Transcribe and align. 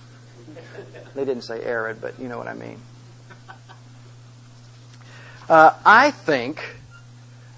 They 1.15 1.23
didn't 1.23 1.43
say 1.43 1.63
arid, 1.63 2.01
but 2.01 2.19
you 2.19 2.27
know 2.27 2.37
what 2.37 2.47
I 2.47 2.53
mean. 2.53 2.79
Uh, 5.49 5.73
I 5.85 6.11
think 6.11 6.61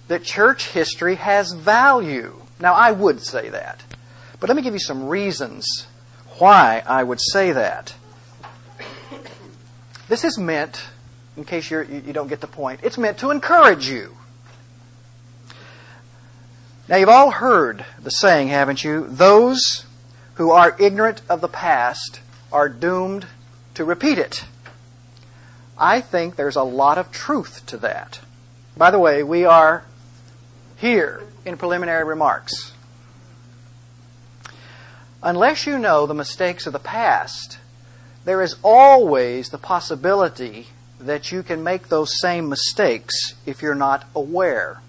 that 0.08 0.24
church 0.24 0.70
history 0.70 1.16
has 1.16 1.54
value. 1.54 2.42
Now, 2.60 2.74
I 2.74 2.92
would 2.92 3.22
say 3.22 3.50
that. 3.50 3.84
But 4.40 4.50
let 4.50 4.56
me 4.56 4.62
give 4.62 4.74
you 4.74 4.80
some 4.80 5.08
reasons 5.08 5.88
why 6.38 6.84
I 6.88 7.04
would 7.04 7.22
say 7.22 7.52
that. 7.52 7.94
This 10.08 10.24
is 10.24 10.38
meant, 10.38 10.84
in 11.38 11.46
case 11.46 11.70
you're, 11.72 11.84
you 11.84 12.14
don't 12.14 12.28
get 12.28 12.42
the 12.42 12.48
point, 12.48 12.82
it's 12.84 12.98
meant 12.98 13.20
to 13.20 13.32
encourage 13.32 13.88
you. 13.88 14.18
Now, 16.90 16.98
you've 16.98 17.10
all 17.10 17.32
heard 17.32 17.86
the 18.02 18.12
saying, 18.12 18.50
haven't 18.50 18.84
you? 18.84 19.08
Those 19.08 19.86
who 20.36 20.52
are 20.52 20.76
ignorant 20.80 21.22
of 21.30 21.40
the 21.40 21.48
past 21.48 22.20
are 22.52 22.68
doomed 22.68 23.26
to 23.76 23.86
repeat 23.86 24.18
it. 24.18 24.46
I 25.78 26.02
think 26.02 26.36
there's 26.36 26.56
a 26.56 26.64
lot 26.64 26.98
of 26.98 27.12
truth 27.12 27.66
to 27.68 27.78
that. 27.78 28.20
By 28.76 28.92
the 28.92 29.00
way, 29.00 29.24
we 29.24 29.46
are 29.46 29.86
here 30.78 31.24
in 31.46 31.58
preliminary 31.58 32.04
remarks. 32.04 32.74
Unless 35.22 35.66
you 35.66 35.80
know 35.80 36.06
the 36.06 36.14
mistakes 36.14 36.68
of 36.68 36.74
the 36.74 36.80
past, 36.80 37.60
there 38.26 38.42
is 38.42 38.56
always 38.64 39.50
the 39.50 39.58
possibility 39.58 40.68
that 41.00 41.32
you 41.32 41.44
can 41.44 41.64
make 41.64 41.90
those 41.90 42.20
same 42.20 42.50
mistakes 42.50 43.34
if 43.46 43.62
you're 43.62 43.76
not 43.76 44.06
aware. 44.16 44.80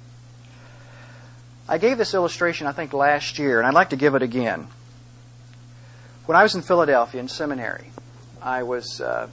I 1.68 1.78
gave 1.78 1.98
this 1.98 2.14
illustration, 2.14 2.66
I 2.66 2.72
think, 2.72 2.92
last 2.92 3.38
year, 3.38 3.58
and 3.58 3.66
I'd 3.66 3.74
like 3.74 3.90
to 3.90 3.96
give 3.96 4.14
it 4.14 4.22
again. 4.22 4.68
When 6.26 6.36
I 6.36 6.42
was 6.42 6.54
in 6.54 6.62
Philadelphia 6.62 7.20
in 7.20 7.28
seminary, 7.28 7.90
I 8.40 8.62
was 8.62 9.00
uh, 9.00 9.28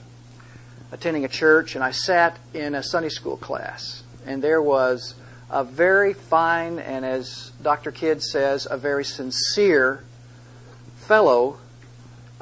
attending 0.90 1.24
a 1.24 1.28
church 1.28 1.74
and 1.74 1.84
I 1.84 1.90
sat 1.90 2.38
in 2.52 2.74
a 2.74 2.82
Sunday 2.82 3.08
school 3.08 3.36
class. 3.36 4.02
And 4.26 4.42
there 4.42 4.62
was 4.62 5.14
a 5.50 5.64
very 5.64 6.14
fine 6.14 6.78
and, 6.78 7.04
as 7.04 7.52
Dr. 7.62 7.92
Kidd 7.92 8.22
says, 8.22 8.66
a 8.70 8.76
very 8.76 9.04
sincere 9.04 10.04
fellow 10.96 11.58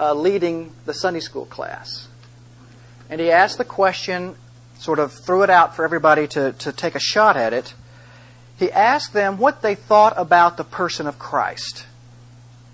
uh, 0.01 0.15
leading 0.15 0.73
the 0.87 0.95
Sunday 0.95 1.21
school 1.21 1.45
class. 1.45 2.09
And 3.11 3.21
he 3.21 3.31
asked 3.31 3.59
the 3.59 3.65
question, 3.65 4.35
sort 4.79 4.99
of 4.99 5.13
threw 5.13 5.43
it 5.43 5.51
out 5.51 5.77
for 5.77 5.85
everybody 5.85 6.27
to, 6.29 6.53
to 6.53 6.73
take 6.73 6.95
a 6.95 7.01
shot 7.01 7.37
at 7.37 7.53
it. 7.53 7.75
He 8.59 8.73
asked 8.73 9.13
them 9.13 9.37
what 9.37 9.63
they 9.63 9.75
thought 9.75 10.15
about 10.17 10.57
the 10.57 10.65
person 10.65 11.07
of 11.07 11.19
Christ. 11.19 11.87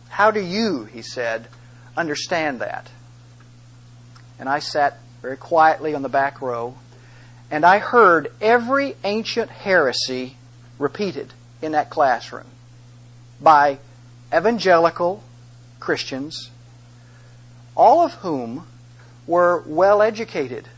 How 0.09 0.31
do 0.31 0.41
you, 0.41 0.85
he 0.85 1.03
said, 1.03 1.49
understand 1.97 2.61
that? 2.61 2.91
And 4.39 4.49
I 4.49 4.61
sat 4.61 4.99
very 5.21 5.37
quietly 5.37 5.95
on 5.95 6.03
the 6.03 6.09
back 6.09 6.41
row, 6.41 6.77
and 7.51 7.65
I 7.65 7.79
heard 7.79 8.31
every 8.41 8.95
ancient 9.03 9.51
heresy 9.51 10.37
repeated 10.79 11.33
in 11.63 11.73
that 11.73 11.91
classroom 11.91 12.47
by 13.41 13.79
evangelical 14.33 15.25
Christians 15.81 16.51
all 17.77 18.05
of 18.05 18.15
whom 18.15 18.67
were 19.27 19.63
well 19.67 20.01
educated, 20.03 20.69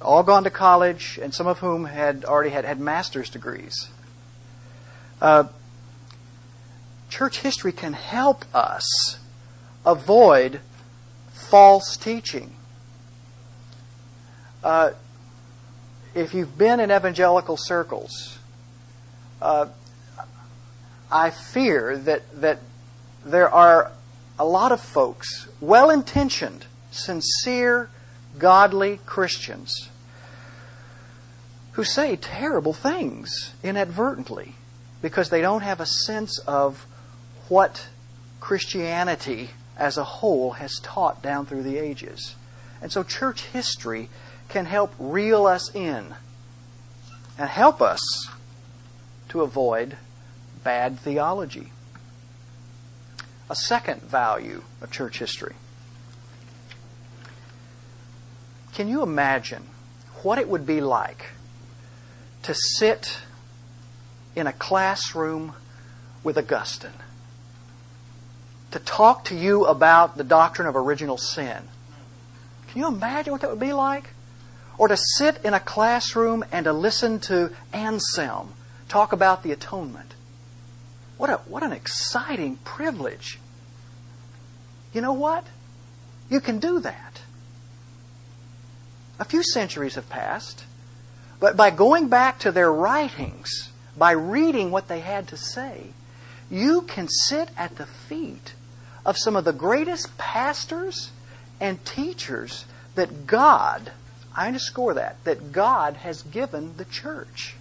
all 0.00 0.22
gone 0.22 0.44
to 0.44 0.50
college, 0.50 1.18
and 1.22 1.34
some 1.34 1.46
of 1.46 1.58
whom 1.58 1.84
had 1.86 2.24
already 2.24 2.50
had, 2.50 2.64
had 2.64 2.80
master's 2.80 3.30
degrees. 3.30 3.88
Uh, 5.20 5.44
church 7.08 7.40
history 7.40 7.72
can 7.72 7.92
help 7.92 8.44
us 8.54 9.18
avoid 9.84 10.60
false 11.32 11.96
teaching. 11.96 12.54
Uh, 14.62 14.90
if 16.14 16.34
you've 16.34 16.58
been 16.58 16.80
in 16.80 16.90
evangelical 16.90 17.56
circles, 17.56 18.38
uh, 19.40 19.66
I 21.10 21.30
fear 21.30 21.96
that 21.96 22.40
that 22.40 22.58
there 23.24 23.50
are 23.50 23.92
a 24.40 24.44
lot 24.44 24.72
of 24.72 24.80
folks, 24.80 25.48
well 25.60 25.90
intentioned, 25.90 26.64
sincere, 26.90 27.90
godly 28.38 28.98
Christians, 29.04 29.90
who 31.72 31.84
say 31.84 32.16
terrible 32.16 32.72
things 32.72 33.52
inadvertently 33.62 34.54
because 35.02 35.28
they 35.28 35.42
don't 35.42 35.60
have 35.60 35.78
a 35.78 35.84
sense 35.84 36.38
of 36.46 36.86
what 37.50 37.88
Christianity 38.40 39.50
as 39.76 39.98
a 39.98 40.04
whole 40.04 40.52
has 40.52 40.80
taught 40.82 41.22
down 41.22 41.44
through 41.44 41.62
the 41.62 41.76
ages. 41.76 42.34
And 42.80 42.90
so 42.90 43.02
church 43.02 43.42
history 43.42 44.08
can 44.48 44.64
help 44.64 44.94
reel 44.98 45.44
us 45.44 45.70
in 45.74 46.14
and 47.36 47.50
help 47.50 47.82
us 47.82 48.00
to 49.28 49.42
avoid 49.42 49.98
bad 50.64 50.98
theology 50.98 51.72
a 53.50 53.56
second 53.56 54.00
value 54.00 54.62
of 54.80 54.92
church 54.92 55.18
history. 55.18 55.56
Can 58.72 58.86
you 58.88 59.02
imagine 59.02 59.64
what 60.22 60.38
it 60.38 60.48
would 60.48 60.64
be 60.64 60.80
like 60.80 61.30
to 62.44 62.54
sit 62.54 63.18
in 64.36 64.46
a 64.46 64.52
classroom 64.52 65.54
with 66.22 66.38
Augustine? 66.38 66.92
To 68.70 68.78
talk 68.78 69.24
to 69.24 69.34
you 69.34 69.66
about 69.66 70.16
the 70.16 70.22
doctrine 70.22 70.68
of 70.68 70.76
original 70.76 71.18
sin? 71.18 71.64
Can 72.68 72.80
you 72.80 72.86
imagine 72.86 73.32
what 73.32 73.40
that 73.40 73.50
would 73.50 73.58
be 73.58 73.72
like? 73.72 74.10
Or 74.78 74.86
to 74.86 74.96
sit 74.96 75.44
in 75.44 75.54
a 75.54 75.60
classroom 75.60 76.44
and 76.52 76.64
to 76.64 76.72
listen 76.72 77.18
to 77.20 77.52
Anselm 77.72 78.54
talk 78.88 79.12
about 79.12 79.42
the 79.42 79.50
atonement? 79.50 80.14
What, 81.20 81.28
a, 81.28 81.36
what 81.50 81.62
an 81.62 81.72
exciting 81.72 82.56
privilege. 82.64 83.38
You 84.94 85.02
know 85.02 85.12
what? 85.12 85.44
You 86.30 86.40
can 86.40 86.58
do 86.58 86.80
that. 86.80 87.20
A 89.18 89.26
few 89.26 89.42
centuries 89.42 89.96
have 89.96 90.08
passed. 90.08 90.64
But 91.38 91.58
by 91.58 91.72
going 91.72 92.08
back 92.08 92.38
to 92.38 92.50
their 92.50 92.72
writings, 92.72 93.68
by 93.98 94.12
reading 94.12 94.70
what 94.70 94.88
they 94.88 95.00
had 95.00 95.28
to 95.28 95.36
say, 95.36 95.88
you 96.50 96.80
can 96.80 97.06
sit 97.06 97.50
at 97.54 97.76
the 97.76 97.84
feet 97.84 98.54
of 99.04 99.18
some 99.18 99.36
of 99.36 99.44
the 99.44 99.52
greatest 99.52 100.16
pastors 100.16 101.10
and 101.60 101.84
teachers 101.84 102.64
that 102.94 103.26
God, 103.26 103.92
I 104.34 104.46
underscore 104.46 104.94
that, 104.94 105.22
that 105.24 105.52
God 105.52 105.96
has 105.96 106.22
given 106.22 106.78
the 106.78 106.86
church. 106.86 107.56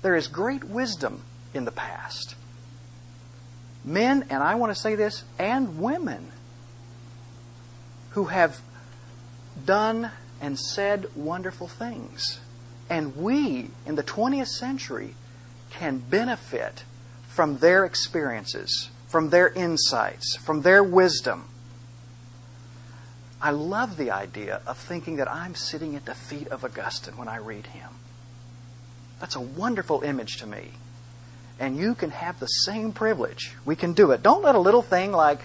There 0.00 0.16
is 0.16 0.28
great 0.28 0.64
wisdom 0.64 1.24
in 1.52 1.66
the 1.66 1.70
past. 1.70 2.36
Men, 3.84 4.26
and 4.30 4.42
I 4.42 4.54
want 4.54 4.74
to 4.74 4.80
say 4.80 4.94
this, 4.94 5.24
and 5.38 5.78
women 5.78 6.32
who 8.10 8.24
have 8.26 8.60
done 9.64 10.10
and 10.40 10.58
said 10.58 11.06
wonderful 11.14 11.68
things. 11.68 12.40
And 12.88 13.16
we, 13.16 13.70
in 13.86 13.94
the 13.94 14.02
20th 14.02 14.48
century, 14.48 15.14
can 15.70 15.98
benefit 15.98 16.84
from 17.28 17.58
their 17.58 17.84
experiences, 17.84 18.90
from 19.08 19.30
their 19.30 19.48
insights, 19.48 20.36
from 20.36 20.62
their 20.62 20.82
wisdom. 20.82 21.48
I 23.42 23.50
love 23.50 23.96
the 23.96 24.10
idea 24.10 24.62
of 24.66 24.78
thinking 24.78 25.16
that 25.16 25.30
I'm 25.30 25.54
sitting 25.54 25.96
at 25.96 26.06
the 26.06 26.14
feet 26.14 26.48
of 26.48 26.64
Augustine 26.64 27.16
when 27.16 27.28
I 27.28 27.36
read 27.36 27.66
him. 27.66 27.90
That's 29.20 29.36
a 29.36 29.40
wonderful 29.40 30.02
image 30.02 30.36
to 30.38 30.46
me. 30.46 30.72
And 31.58 31.76
you 31.76 31.94
can 31.94 32.10
have 32.10 32.40
the 32.40 32.46
same 32.46 32.92
privilege. 32.92 33.54
We 33.64 33.76
can 33.76 33.92
do 33.92 34.10
it. 34.10 34.22
Don't 34.22 34.42
let 34.42 34.54
a 34.54 34.60
little 34.60 34.82
thing 34.82 35.12
like 35.12 35.40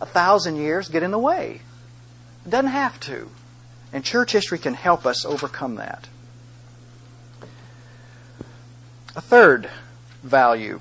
a 0.00 0.06
thousand 0.06 0.56
years 0.56 0.88
get 0.88 1.02
in 1.02 1.10
the 1.10 1.18
way. 1.18 1.60
It 2.44 2.50
doesn't 2.50 2.70
have 2.70 2.98
to. 3.00 3.30
And 3.92 4.04
church 4.04 4.32
history 4.32 4.58
can 4.58 4.74
help 4.74 5.06
us 5.06 5.24
overcome 5.24 5.76
that. 5.76 6.08
A 9.14 9.20
third 9.20 9.70
value 10.22 10.80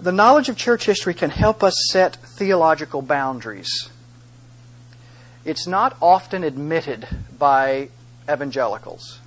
the 0.00 0.12
knowledge 0.12 0.48
of 0.48 0.56
church 0.56 0.86
history 0.86 1.14
can 1.14 1.30
help 1.30 1.62
us 1.62 1.74
set 1.90 2.16
theological 2.16 3.02
boundaries. 3.02 3.88
It's 5.44 5.66
not 5.66 5.96
often 6.02 6.44
admitted 6.44 7.06
by 7.38 7.88
evangelicals. 8.30 9.20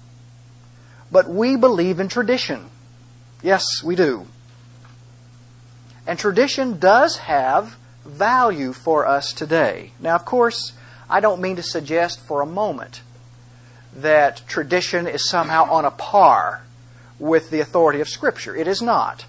But 1.12 1.30
we 1.30 1.56
believe 1.56 2.00
in 2.00 2.07
tradition. 2.07 2.69
Yes, 3.41 3.65
we 3.83 3.95
do. 3.95 4.27
And 6.06 6.18
tradition 6.18 6.80
does 6.80 7.18
have 7.18 7.77
value 8.06 8.74
for 8.74 9.06
us 9.06 9.31
today. 9.31 9.91
Now, 10.00 10.15
of 10.15 10.25
course, 10.25 10.74
I 11.09 11.19
don't 11.19 11.41
mean 11.41 11.56
to 11.56 11.63
suggest 11.63 12.19
for 12.19 12.41
a 12.41 12.45
moment 12.45 13.01
that 13.95 14.41
tradition 14.47 15.07
is 15.07 15.27
somehow 15.27 15.69
on 15.69 15.86
a 15.86 15.91
par 15.91 16.63
with 17.18 17.50
the 17.50 17.59
authority 17.59 18.00
of 18.00 18.09
Scripture. 18.09 18.56
It 18.56 18.68
is 18.68 18.81
not. 18.81 19.25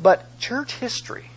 But 0.00 0.38
church 0.38 0.74
history, 0.74 1.30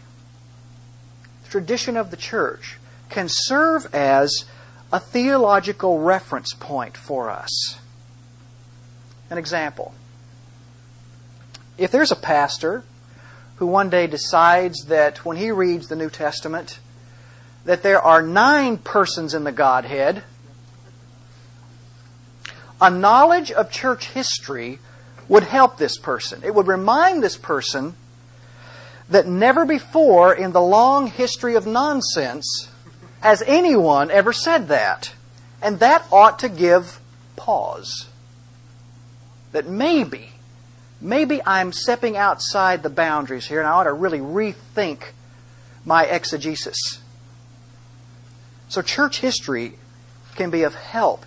tradition 1.50 1.98
of 1.98 2.12
the 2.12 2.18
church, 2.18 2.78
can 3.10 3.28
serve 3.30 3.94
as 3.94 4.46
a 4.94 5.00
theological 5.00 6.00
reference 6.00 6.54
point 6.54 6.96
for 6.96 7.30
us. 7.30 7.81
An 9.32 9.38
example. 9.38 9.94
If 11.78 11.90
there's 11.90 12.12
a 12.12 12.18
pastor 12.18 12.84
who 13.56 13.66
one 13.66 13.90
day 13.90 14.06
decides 14.06 14.86
that 14.86 15.26
when 15.26 15.38
he 15.38 15.52
reads 15.52 15.88
the 15.88 15.96
New 15.96 16.10
Testament, 16.10 16.80
that 17.64 17.82
there 17.82 18.02
are 18.02 18.22
nine 18.22 18.78
persons 18.78 19.34
in 19.34 19.46
the 19.46 19.52
Godhead, 19.54 20.24
a 22.82 22.90
knowledge 22.90 23.52
of 23.52 23.72
church 23.72 24.10
history 24.10 24.80
would 25.30 25.44
help 25.44 25.78
this 25.78 25.98
person. 25.98 26.42
It 26.44 26.54
would 26.54 26.68
remind 26.68 27.24
this 27.24 27.38
person 27.38 27.96
that 29.08 29.28
never 29.28 29.66
before 29.66 30.34
in 30.34 30.52
the 30.52 30.62
long 30.62 31.08
history 31.08 31.56
of 31.56 31.66
nonsense 31.66 32.70
has 33.22 33.42
anyone 33.48 34.12
ever 34.12 34.34
said 34.34 34.68
that. 34.68 35.14
And 35.62 35.80
that 35.80 36.06
ought 36.12 36.40
to 36.40 36.50
give 36.50 37.00
pause. 37.38 38.08
That 39.52 39.68
maybe, 39.68 40.30
maybe 41.00 41.42
I'm 41.46 41.72
stepping 41.72 42.16
outside 42.16 42.84
the 42.84 42.90
boundaries 42.90 43.48
here 43.48 43.60
and 43.60 43.68
I 43.68 43.72
ought 43.72 43.84
to 43.84 43.94
really 43.94 44.20
rethink 44.20 45.12
my 45.86 46.06
exegesis. 46.06 47.02
So, 48.70 48.82
church 48.82 49.20
history 49.20 49.74
can 50.36 50.50
be 50.50 50.64
of 50.64 50.76
help 50.76 51.26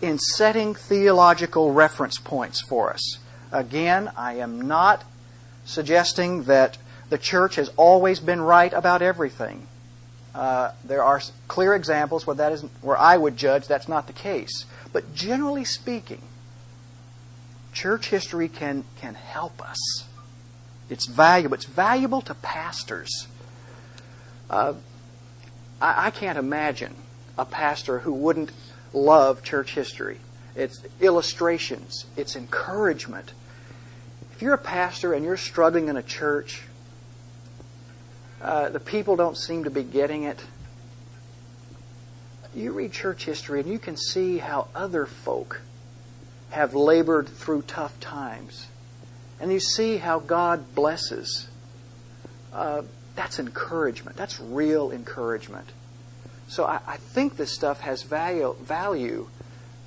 in 0.00 0.18
setting 0.18 0.74
theological 0.74 1.72
reference 1.72 2.18
points 2.18 2.60
for 2.62 2.92
us. 2.92 3.18
Again, 3.52 4.10
I 4.16 4.34
am 4.34 4.66
not 4.66 5.04
suggesting 5.64 6.44
that 6.44 6.78
the 7.08 7.18
church 7.18 7.56
has 7.56 7.68
always 7.76 8.20
been 8.20 8.40
right 8.40 8.72
about 8.72 9.02
everything. 9.02 9.66
Uh, 10.34 10.72
there 10.84 11.02
are 11.02 11.20
clear 11.48 11.74
examples 11.74 12.26
where 12.26 12.36
that 12.36 12.52
is 12.52 12.62
where 12.82 12.96
I 12.96 13.16
would 13.16 13.36
judge 13.36 13.66
that's 13.66 13.88
not 13.88 14.06
the 14.06 14.12
case. 14.12 14.66
But 14.92 15.14
generally 15.14 15.64
speaking, 15.64 16.20
church 17.76 18.08
history 18.08 18.48
can 18.48 18.84
can 19.00 19.14
help 19.14 19.62
us. 19.62 20.04
It's 20.88 21.06
valuable. 21.06 21.54
It's 21.54 21.64
valuable 21.64 22.22
to 22.22 22.34
pastors. 22.34 23.28
Uh, 24.48 24.74
I, 25.80 26.06
I 26.06 26.10
can't 26.10 26.38
imagine 26.38 26.94
a 27.36 27.44
pastor 27.44 27.98
who 28.00 28.12
wouldn't 28.12 28.50
love 28.92 29.42
church 29.42 29.74
history. 29.74 30.18
It's 30.54 30.84
illustrations. 31.00 32.06
It's 32.16 32.34
encouragement. 32.34 33.32
If 34.32 34.42
you're 34.42 34.54
a 34.54 34.58
pastor 34.58 35.12
and 35.12 35.24
you're 35.24 35.36
struggling 35.36 35.88
in 35.88 35.96
a 35.96 36.02
church 36.02 36.62
uh, 38.40 38.68
the 38.68 38.80
people 38.80 39.16
don't 39.16 39.36
seem 39.36 39.64
to 39.64 39.70
be 39.70 39.82
getting 39.82 40.24
it. 40.24 40.38
You 42.54 42.72
read 42.72 42.92
church 42.92 43.24
history 43.24 43.60
and 43.60 43.68
you 43.68 43.78
can 43.78 43.96
see 43.96 44.38
how 44.38 44.68
other 44.74 45.06
folk 45.06 45.62
have 46.56 46.74
labored 46.74 47.28
through 47.28 47.60
tough 47.62 48.00
times. 48.00 48.66
And 49.38 49.52
you 49.52 49.60
see 49.60 49.98
how 49.98 50.18
God 50.18 50.74
blesses. 50.74 51.48
Uh, 52.50 52.82
that's 53.14 53.38
encouragement. 53.38 54.16
That's 54.16 54.40
real 54.40 54.90
encouragement. 54.90 55.68
So 56.48 56.64
I, 56.64 56.80
I 56.86 56.96
think 56.96 57.36
this 57.36 57.52
stuff 57.52 57.80
has 57.80 58.02
value, 58.02 58.56
value 58.58 59.28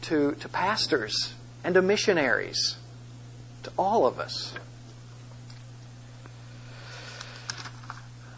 to, 0.03 0.33
to 0.33 0.49
pastors 0.49 1.33
and 1.63 1.73
to 1.73 1.81
missionaries, 1.81 2.77
to 3.63 3.71
all 3.75 4.05
of 4.05 4.19
us. 4.19 4.53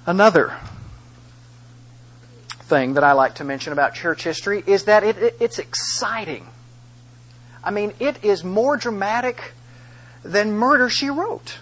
Another 0.06 0.56
thing 2.62 2.94
that 2.94 3.04
I 3.04 3.12
like 3.12 3.36
to 3.36 3.44
mention 3.44 3.74
about 3.74 3.94
church 3.94 4.24
history 4.24 4.64
is 4.66 4.86
that 4.86 5.04
it, 5.04 5.18
it, 5.18 5.36
it's 5.42 5.60
exciting. 5.60 6.48
I 7.64 7.72
mean, 7.72 7.94
it 8.00 8.24
is 8.24 8.44
more 8.44 8.78
dramatic 8.78 9.54
than 10.24 10.54
Murder 10.54 10.90
She 10.90 11.10
Wrote. 11.10 11.60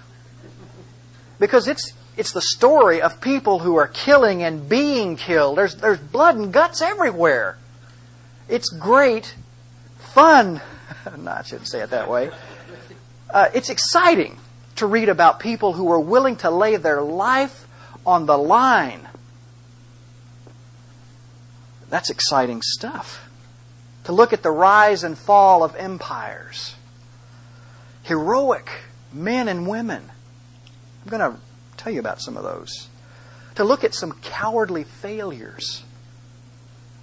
Because 1.39 1.67
it's, 1.67 1.93
it's 2.17 2.31
the 2.31 2.41
story 2.41 3.01
of 3.01 3.21
people 3.21 3.59
who 3.59 3.75
are 3.77 3.87
killing 3.87 4.43
and 4.43 4.67
being 4.67 5.15
killed. 5.15 5.57
There's, 5.57 5.75
there's 5.75 5.99
blood 5.99 6.35
and 6.35 6.51
guts 6.51 6.81
everywhere. 6.81 7.57
It's 8.47 8.69
great, 8.69 9.35
fun. 10.13 10.61
no, 11.17 11.31
I 11.31 11.43
shouldn't 11.43 11.67
say 11.67 11.81
it 11.81 11.91
that 11.91 12.09
way. 12.09 12.31
Uh, 13.29 13.49
it's 13.53 13.69
exciting 13.69 14.39
to 14.77 14.87
read 14.87 15.09
about 15.09 15.39
people 15.39 15.73
who 15.73 15.91
are 15.91 15.99
willing 15.99 16.35
to 16.37 16.49
lay 16.49 16.75
their 16.77 17.01
life 17.01 17.67
on 18.05 18.25
the 18.25 18.37
line. 18.37 19.07
That's 21.89 22.09
exciting 22.09 22.61
stuff. 22.63 23.28
To 24.09 24.15
look 24.15 24.33
at 24.33 24.41
the 24.41 24.49
rise 24.49 25.03
and 25.03 25.15
fall 25.15 25.61
of 25.63 25.75
empires. 25.75 26.73
Heroic 28.01 28.67
men 29.13 29.47
and 29.47 29.67
women. 29.67 30.01
I'm 31.03 31.09
going 31.11 31.31
to 31.31 31.39
tell 31.77 31.93
you 31.93 31.99
about 31.99 32.19
some 32.19 32.35
of 32.35 32.41
those. 32.41 32.87
To 33.53 33.63
look 33.63 33.83
at 33.83 33.93
some 33.93 34.13
cowardly 34.13 34.83
failures. 34.83 35.83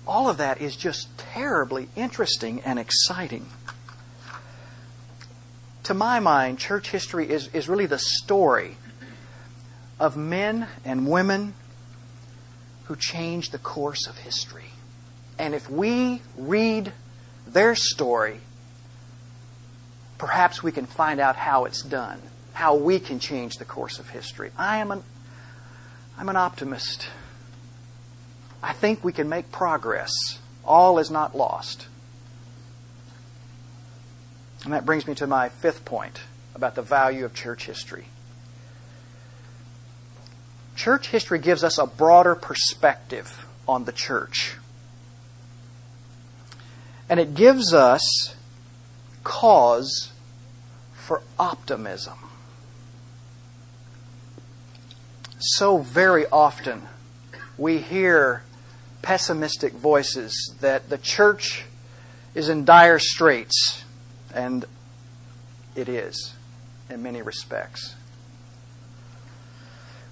All 0.04 0.28
of 0.28 0.38
that 0.38 0.60
is 0.60 0.74
just 0.74 1.16
terribly 1.16 1.88
interesting 1.94 2.60
and 2.62 2.76
exciting. 2.76 3.46
To 5.84 5.94
my 5.94 6.18
mind, 6.18 6.58
church 6.58 6.90
history 6.90 7.30
is, 7.30 7.46
is 7.54 7.68
really 7.68 7.86
the 7.86 8.00
story 8.00 8.78
of 10.00 10.16
men 10.16 10.66
and 10.84 11.08
women 11.08 11.54
who 12.86 12.96
changed 12.96 13.52
the 13.52 13.58
course 13.58 14.08
of 14.08 14.18
history. 14.18 14.65
And 15.38 15.54
if 15.54 15.70
we 15.70 16.22
read 16.36 16.92
their 17.46 17.74
story, 17.74 18.40
perhaps 20.18 20.62
we 20.62 20.72
can 20.72 20.86
find 20.86 21.20
out 21.20 21.36
how 21.36 21.64
it's 21.64 21.82
done, 21.82 22.20
how 22.52 22.76
we 22.76 22.98
can 22.98 23.18
change 23.18 23.56
the 23.56 23.64
course 23.64 23.98
of 23.98 24.08
history. 24.08 24.50
I 24.56 24.78
am 24.78 24.90
an, 24.90 25.02
I'm 26.18 26.28
an 26.28 26.36
optimist. 26.36 27.08
I 28.62 28.72
think 28.72 29.04
we 29.04 29.12
can 29.12 29.28
make 29.28 29.52
progress. 29.52 30.12
All 30.64 30.98
is 30.98 31.10
not 31.10 31.36
lost. 31.36 31.86
And 34.64 34.72
that 34.72 34.86
brings 34.86 35.06
me 35.06 35.14
to 35.16 35.26
my 35.26 35.48
fifth 35.48 35.84
point 35.84 36.20
about 36.54 36.74
the 36.74 36.82
value 36.82 37.24
of 37.24 37.34
church 37.34 37.66
history. 37.66 38.06
Church 40.74 41.08
history 41.08 41.38
gives 41.38 41.62
us 41.62 41.78
a 41.78 41.86
broader 41.86 42.34
perspective 42.34 43.46
on 43.68 43.84
the 43.84 43.92
church. 43.92 44.56
And 47.08 47.20
it 47.20 47.34
gives 47.34 47.72
us 47.72 48.34
cause 49.22 50.12
for 50.94 51.22
optimism. 51.38 52.18
So 55.38 55.78
very 55.78 56.26
often 56.26 56.82
we 57.56 57.78
hear 57.78 58.42
pessimistic 59.02 59.72
voices 59.72 60.54
that 60.60 60.88
the 60.88 60.98
church 60.98 61.64
is 62.34 62.48
in 62.48 62.64
dire 62.64 62.98
straits, 62.98 63.84
and 64.34 64.64
it 65.74 65.88
is 65.88 66.34
in 66.90 67.02
many 67.02 67.22
respects. 67.22 67.94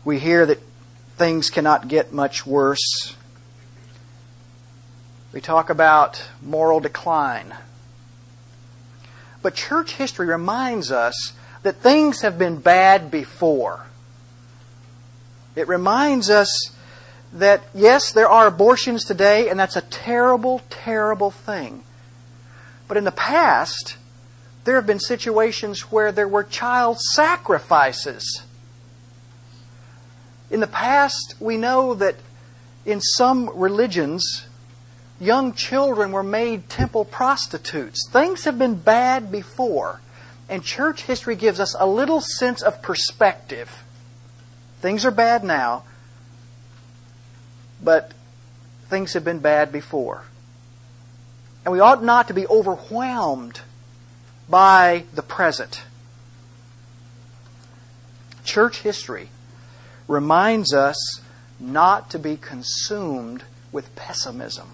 We 0.05 0.19
hear 0.19 0.47
that 0.47 0.61
things 1.17 1.51
cannot 1.51 1.89
get 1.89 2.13
much 2.13 2.47
worse. 2.47 3.17
We 5.35 5.41
talk 5.41 5.69
about 5.69 6.23
moral 6.41 6.79
decline. 6.79 7.53
But 9.43 9.57
church 9.57 9.95
history 9.97 10.29
reminds 10.29 10.93
us 10.93 11.33
that 11.65 11.75
things 11.79 12.21
have 12.21 12.39
been 12.39 12.61
bad 12.61 13.11
before. 13.11 13.85
It 15.57 15.67
reminds 15.67 16.31
us 16.31 16.71
that, 17.33 17.63
yes, 17.75 18.13
there 18.13 18.29
are 18.29 18.47
abortions 18.47 19.05
today, 19.05 19.49
and 19.49 19.59
that's 19.59 19.75
a 19.75 19.81
terrible, 19.81 20.63
terrible 20.71 21.33
thing. 21.33 21.83
But 22.87 22.97
in 22.97 23.03
the 23.03 23.11
past, 23.11 23.97
there 24.63 24.77
have 24.77 24.87
been 24.87 25.01
situations 25.01 25.91
where 25.91 26.13
there 26.13 26.29
were 26.29 26.45
child 26.45 27.01
sacrifices. 27.01 28.45
In 30.49 30.61
the 30.61 30.69
past, 30.69 31.35
we 31.41 31.57
know 31.57 31.93
that 31.95 32.15
in 32.87 33.01
some 33.01 33.51
religions, 33.53 34.47
young 35.21 35.53
children 35.55 36.13
were 36.13 36.23
made 36.23 36.69
temple 36.69 37.05
prostitutes. 37.05 38.09
Things 38.11 38.45
have 38.45 38.59
been 38.59 38.77
bad 38.77 39.31
before, 39.31 40.01
and 40.49 40.63
church 40.63 41.03
history 41.03 41.37
gives 41.37 41.61
us 41.61 41.75
a 41.79 41.87
little 41.87 42.21
sense 42.21 42.63
of 42.63 42.83
perspective. 42.83 43.83
Things 44.81 45.05
are 45.05 45.11
bad 45.11 45.45
now, 45.45 45.85
but 47.83 48.13
things 48.89 49.15
have 49.15 49.25
been 49.25 49.39
bad 49.39 49.73
before. 49.73 50.25
And 51.65 51.73
we 51.73 51.81
ought 51.81 52.05
not 52.05 52.29
to 52.29 52.35
be 52.35 52.47
overwhelmed 52.47 53.61
by 54.49 55.05
the 55.15 55.23
present. 55.23 55.85
Church 58.45 58.81
history 58.81 59.31
reminds 60.07 60.75
us 60.75 61.21
not 61.59 62.11
to 62.11 62.19
be 62.19 62.37
consumed 62.37 63.43
with 63.73 63.95
pessimism. 63.97 64.69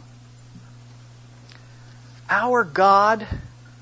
Our 2.31 2.65
God 2.65 3.27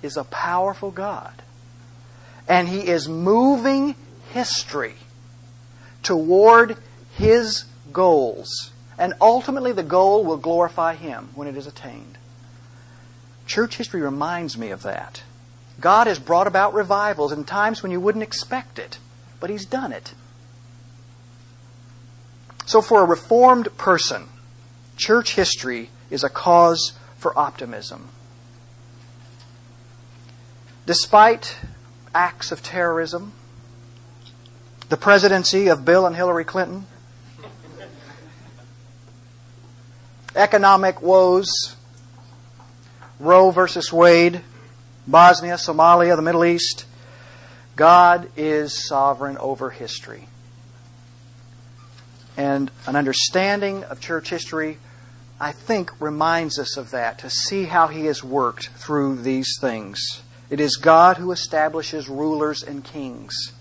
is 0.02 0.17
a 0.17 0.25
powerful 0.25 0.90
God, 0.90 1.43
and 2.49 2.69
He 2.69 2.88
is 2.88 3.09
moving 3.09 3.95
history 4.33 4.95
toward 6.02 6.78
His 7.17 7.64
goals 7.93 8.73
and 8.99 9.14
ultimately, 9.21 9.71
the 9.73 9.85
goal 9.85 10.25
will 10.25 10.37
glorify 10.37 10.97
Him 10.97 11.28
when 11.35 11.47
it 11.47 11.57
is 11.57 11.69
attained. 11.69 12.19
Church 13.47 13.76
history 13.76 14.02
reminds 14.02 14.59
me 14.59 14.71
of 14.71 14.83
that. 14.83 15.23
God 15.81 16.09
has 16.09 16.19
brought 16.19 16.49
about 16.49 16.75
revivals 16.75 17.31
in 17.31 17.45
times 17.45 17.83
when 17.83 17.93
you 17.93 18.00
wouldn't 18.00 18.25
expect 18.25 18.78
it, 18.78 18.99
but 19.38 19.50
He's 19.50 19.64
done 19.64 19.93
it. 19.93 20.14
So, 22.67 22.83
for 22.83 23.00
a 23.00 23.07
reformed 23.07 23.78
person, 23.78 24.26
church 24.97 25.37
history 25.37 25.90
is 26.11 26.25
a 26.25 26.28
cause 26.28 26.93
for 27.17 27.38
optimism. 27.38 28.11
Despite 30.88 31.54
acts 32.14 32.50
of 32.50 32.62
terrorism, 32.62 33.33
the 34.88 34.97
presidency 34.97 35.68
of 35.68 35.85
Bill 35.85 36.07
and 36.07 36.16
Hillary 36.16 36.47
Clinton, 36.47 36.87
economic 40.35 41.02
woes, 41.02 41.76
Roe 43.21 43.50
versus 43.50 43.92
Wade, 43.92 44.40
Bosnia, 45.07 45.57
Somalia, 45.57 46.16
the 46.16 46.23
Middle 46.23 46.47
East. 46.47 46.87
God 47.76 48.30
is 48.35 48.88
sovereign 48.88 49.37
over 49.37 49.68
history. 49.68 50.26
And 52.35 52.71
an 52.87 52.97
understanding 52.97 53.85
of 53.85 54.00
church 54.00 54.30
history, 54.30 54.78
I 55.38 55.52
think, 55.52 56.00
reminds 56.00 56.59
us 56.59 56.78
of 56.78 56.92
that, 56.92 57.18
to 57.18 57.28
see 57.28 57.64
how 57.64 57.88
He 57.88 58.07
has 58.07 58.25
worked 58.25 58.68
through 58.68 59.21
these 59.21 59.54
things. 59.61 60.23
It 60.50 60.61
is 60.61 60.76
God 60.76 61.19
who 61.19 61.31
establishes 61.31 62.09
rulers 62.09 62.62
and 62.62 62.85
kings, 62.85 63.52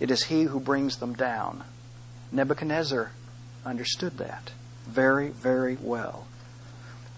it 0.00 0.10
is 0.10 0.24
He 0.24 0.44
who 0.44 0.60
brings 0.60 0.96
them 0.96 1.14
down. 1.14 1.64
Nebuchadnezzar 2.32 3.12
understood 3.64 4.18
that 4.18 4.50
very, 4.86 5.28
very 5.28 5.76
well. 5.80 6.26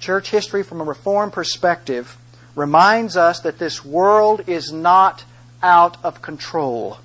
Church 0.00 0.30
history, 0.30 0.62
from 0.62 0.80
a 0.80 0.84
Reformed 0.84 1.32
perspective, 1.32 2.16
reminds 2.54 3.16
us 3.16 3.40
that 3.40 3.58
this 3.58 3.84
world 3.84 4.48
is 4.48 4.72
not 4.72 5.24
out 5.62 5.96
of 6.04 6.22
control. 6.22 6.98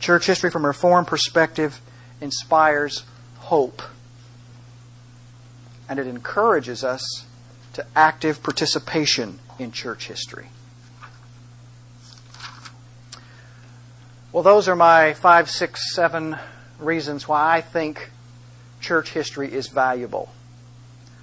Church 0.00 0.26
history, 0.26 0.50
from 0.50 0.64
a 0.64 0.68
Reformed 0.68 1.06
perspective, 1.06 1.80
inspires 2.20 3.04
hope. 3.38 3.82
And 5.88 5.98
it 5.98 6.06
encourages 6.06 6.84
us 6.84 7.26
to 7.74 7.86
active 7.96 8.42
participation 8.42 9.38
in 9.58 9.72
church 9.72 10.08
history. 10.08 10.48
Well, 14.32 14.42
those 14.42 14.66
are 14.68 14.76
my 14.76 15.12
five, 15.14 15.50
six, 15.50 15.94
seven 15.94 16.38
reasons 16.78 17.28
why 17.28 17.56
I 17.56 17.60
think 17.60 18.10
church 18.80 19.10
history 19.10 19.52
is 19.52 19.68
valuable 19.68 20.30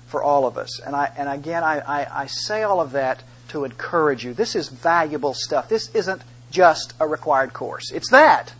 for 0.07 0.23
all 0.23 0.45
of 0.45 0.57
us. 0.57 0.79
And, 0.79 0.95
I, 0.95 1.11
and 1.17 1.27
again, 1.27 1.63
I, 1.63 1.79
I, 1.79 2.21
I 2.23 2.25
say 2.27 2.63
all 2.63 2.79
of 2.79 2.91
that 2.91 3.23
to 3.49 3.63
encourage 3.63 4.23
you. 4.23 4.33
This 4.33 4.55
is 4.55 4.69
valuable 4.69 5.33
stuff. 5.33 5.69
This 5.69 5.89
isn't 5.95 6.21
just 6.51 6.93
a 6.99 7.07
required 7.07 7.53
course. 7.53 7.91
It's 7.91 8.09
that, 8.09 8.53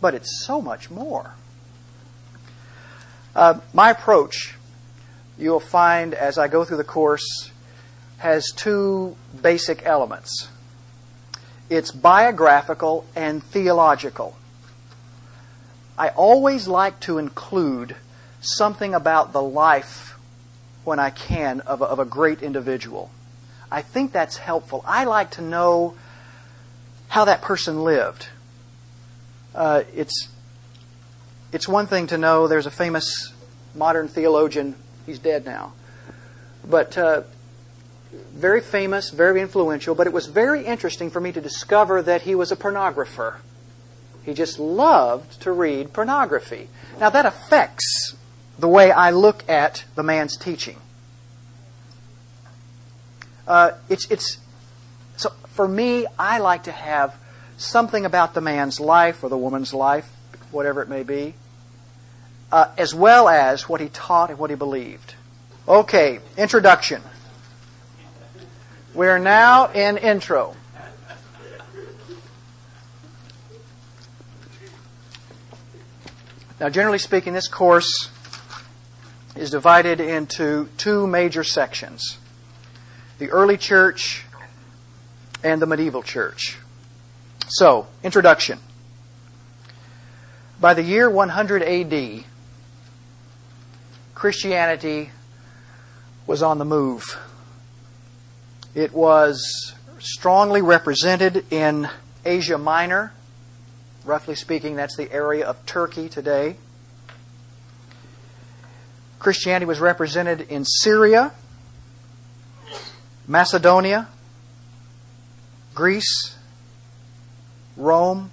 but 0.00 0.14
it's 0.14 0.44
so 0.44 0.60
much 0.60 0.90
more. 0.90 1.34
Uh, 3.34 3.60
my 3.72 3.90
approach, 3.90 4.54
you'll 5.40 5.60
find 5.60 6.14
as 6.14 6.38
I 6.38 6.48
go 6.48 6.64
through 6.64 6.76
the 6.76 6.84
course, 6.84 7.50
has 8.18 8.52
two 8.54 9.16
basic 9.42 9.84
elements 9.86 10.48
it's 11.70 11.92
biographical 11.92 13.06
and 13.14 13.42
theological. 13.42 14.36
I 15.96 16.08
always 16.08 16.66
like 16.66 16.98
to 17.00 17.18
include 17.18 17.94
something 18.40 18.92
about 18.92 19.32
the 19.32 19.42
life, 19.42 20.18
when 20.82 20.98
I 20.98 21.10
can, 21.10 21.60
of 21.60 21.80
a, 21.80 21.84
of 21.84 21.98
a 22.00 22.04
great 22.04 22.42
individual. 22.42 23.10
I 23.70 23.82
think 23.82 24.10
that's 24.10 24.38
helpful. 24.38 24.82
I 24.84 25.04
like 25.04 25.32
to 25.32 25.42
know 25.42 25.94
how 27.08 27.26
that 27.26 27.42
person 27.42 27.84
lived. 27.84 28.28
Uh, 29.54 29.84
it's 29.94 30.28
it's 31.52 31.68
one 31.68 31.86
thing 31.86 32.06
to 32.08 32.18
know 32.18 32.48
there's 32.48 32.66
a 32.66 32.70
famous 32.70 33.32
modern 33.74 34.08
theologian. 34.08 34.74
He's 35.10 35.18
dead 35.18 35.44
now, 35.44 35.72
but 36.64 36.96
uh, 36.96 37.22
very 38.12 38.60
famous, 38.60 39.10
very 39.10 39.40
influential. 39.40 39.96
But 39.96 40.06
it 40.06 40.12
was 40.12 40.26
very 40.26 40.64
interesting 40.64 41.10
for 41.10 41.20
me 41.20 41.32
to 41.32 41.40
discover 41.40 42.00
that 42.00 42.22
he 42.22 42.36
was 42.36 42.52
a 42.52 42.56
pornographer. 42.56 43.38
He 44.22 44.34
just 44.34 44.60
loved 44.60 45.42
to 45.42 45.50
read 45.50 45.92
pornography. 45.92 46.68
Now, 47.00 47.10
that 47.10 47.26
affects 47.26 48.14
the 48.56 48.68
way 48.68 48.92
I 48.92 49.10
look 49.10 49.42
at 49.48 49.82
the 49.96 50.04
man's 50.04 50.36
teaching. 50.36 50.76
Uh, 53.48 53.72
it's, 53.88 54.08
it's, 54.12 54.38
so 55.16 55.30
for 55.48 55.66
me, 55.66 56.06
I 56.20 56.38
like 56.38 56.62
to 56.62 56.72
have 56.72 57.16
something 57.56 58.04
about 58.04 58.34
the 58.34 58.40
man's 58.40 58.78
life 58.78 59.24
or 59.24 59.28
the 59.28 59.36
woman's 59.36 59.74
life, 59.74 60.08
whatever 60.52 60.80
it 60.82 60.88
may 60.88 61.02
be, 61.02 61.34
uh, 62.52 62.68
as 62.76 62.94
well 62.94 63.28
as 63.28 63.68
what 63.68 63.80
he 63.80 63.88
taught 63.88 64.30
and 64.30 64.38
what 64.38 64.50
he 64.50 64.56
believed. 64.56 65.14
Okay, 65.68 66.20
introduction. 66.36 67.02
We're 68.94 69.18
now 69.18 69.70
in 69.70 69.98
intro. 69.98 70.56
Now, 76.58 76.68
generally 76.68 76.98
speaking, 76.98 77.32
this 77.32 77.48
course 77.48 78.10
is 79.34 79.50
divided 79.50 80.00
into 80.00 80.68
two 80.76 81.06
major 81.06 81.44
sections 81.44 82.18
the 83.18 83.30
early 83.30 83.56
church 83.58 84.24
and 85.44 85.60
the 85.60 85.66
medieval 85.66 86.02
church. 86.02 86.58
So, 87.48 87.86
introduction. 88.02 88.58
By 90.58 90.74
the 90.74 90.82
year 90.82 91.08
100 91.08 91.62
AD, 91.62 92.24
Christianity 94.20 95.12
was 96.26 96.42
on 96.42 96.58
the 96.58 96.64
move. 96.66 97.18
It 98.74 98.92
was 98.92 99.74
strongly 99.98 100.60
represented 100.60 101.50
in 101.50 101.88
Asia 102.22 102.58
Minor. 102.58 103.14
Roughly 104.04 104.34
speaking, 104.34 104.76
that's 104.76 104.94
the 104.94 105.10
area 105.10 105.46
of 105.46 105.64
Turkey 105.64 106.10
today. 106.10 106.56
Christianity 109.18 109.64
was 109.64 109.80
represented 109.80 110.42
in 110.42 110.66
Syria, 110.66 111.32
Macedonia, 113.26 114.06
Greece, 115.74 116.36
Rome, 117.74 118.30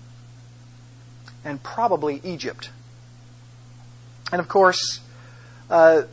and 1.45 1.63
probably 1.63 2.19
Egypt. 2.25 2.71
And 4.33 4.41
of 4.41 4.49
course, 4.49 4.99
uh, 5.69 6.03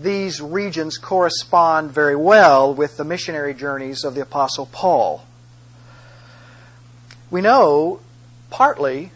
these 0.00 0.40
regions 0.40 0.98
correspond 0.98 1.90
very 1.90 2.16
well 2.16 2.72
with 2.72 2.96
the 2.96 3.04
missionary 3.04 3.54
journeys 3.54 4.04
of 4.04 4.14
the 4.14 4.20
Apostle 4.20 4.66
Paul. 4.66 5.24
We 7.30 7.40
know 7.40 8.00
partly 8.50 9.10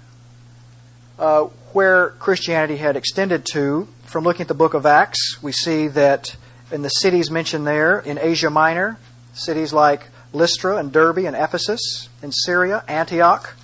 uh, 1.19 1.45
where 1.73 2.11
Christianity 2.11 2.79
had 2.79 2.97
extended 2.97 3.47
to 3.53 3.89
from 4.05 4.25
looking 4.25 4.43
at 4.43 4.49
the 4.49 4.55
book 4.55 4.75
of 4.75 4.87
Acts. 4.87 5.39
We 5.43 5.53
see 5.53 5.87
that 5.89 6.35
in 6.73 6.83
the 6.83 6.89
cities 6.89 7.31
mentioned 7.31 7.67
there 7.67 8.01
in 8.01 8.19
Asia 8.19 8.51
Minor, 8.51 8.99
cities 9.35 9.73
like 9.73 10.09
Lystra 10.33 10.77
and 10.77 10.93
Derbe 10.93 11.19
and 11.19 11.37
Ephesus, 11.37 12.09
in 12.23 12.33
Syria, 12.33 12.85
Antioch, 12.89 13.55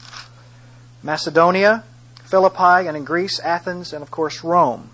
Macedonia, 1.02 1.84
Philippi, 2.24 2.86
and 2.86 2.96
in 2.96 3.04
Greece, 3.04 3.40
Athens, 3.40 3.92
and 3.92 4.02
of 4.02 4.10
course 4.10 4.44
Rome. 4.44 4.90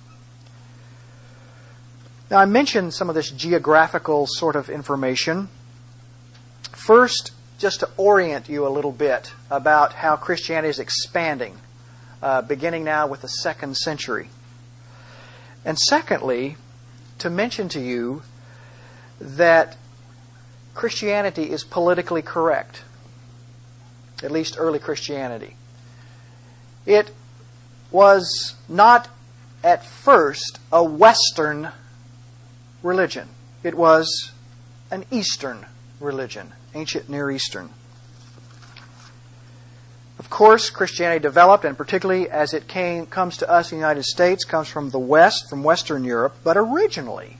Now, 2.32 2.38
I 2.38 2.46
mentioned 2.46 2.94
some 2.94 3.10
of 3.10 3.14
this 3.14 3.30
geographical 3.30 4.26
sort 4.26 4.56
of 4.56 4.70
information. 4.70 5.50
First, 6.70 7.32
just 7.58 7.80
to 7.80 7.90
orient 7.98 8.48
you 8.48 8.66
a 8.66 8.72
little 8.72 8.90
bit 8.90 9.34
about 9.50 9.92
how 9.92 10.16
Christianity 10.16 10.70
is 10.70 10.78
expanding, 10.78 11.58
uh, 12.22 12.40
beginning 12.40 12.84
now 12.84 13.06
with 13.06 13.20
the 13.20 13.28
second 13.28 13.76
century. 13.76 14.30
And 15.62 15.78
secondly, 15.78 16.56
to 17.18 17.28
mention 17.28 17.68
to 17.68 17.80
you 17.80 18.22
that 19.20 19.76
Christianity 20.72 21.50
is 21.50 21.64
politically 21.64 22.22
correct, 22.22 22.82
at 24.22 24.30
least 24.30 24.56
early 24.56 24.78
Christianity. 24.78 25.54
It 26.86 27.10
was 27.90 28.54
not 28.70 29.10
at 29.62 29.84
first 29.84 30.60
a 30.72 30.82
Western 30.82 31.72
religion, 32.82 33.28
it 33.62 33.74
was 33.74 34.32
an 34.90 35.04
Eastern 35.10 35.66
religion, 36.00 36.52
ancient 36.74 37.08
Near 37.08 37.30
Eastern. 37.30 37.70
Of 40.18 40.30
course, 40.30 40.70
Christianity 40.70 41.20
developed, 41.20 41.64
and 41.64 41.76
particularly 41.76 42.30
as 42.30 42.54
it 42.54 42.68
came, 42.68 43.06
comes 43.06 43.36
to 43.38 43.50
us 43.50 43.72
in 43.72 43.78
the 43.78 43.82
United 43.82 44.04
States, 44.04 44.44
comes 44.44 44.68
from 44.68 44.90
the 44.90 44.98
West, 44.98 45.48
from 45.48 45.64
Western 45.64 46.04
Europe, 46.04 46.36
but 46.44 46.56
originally 46.56 47.38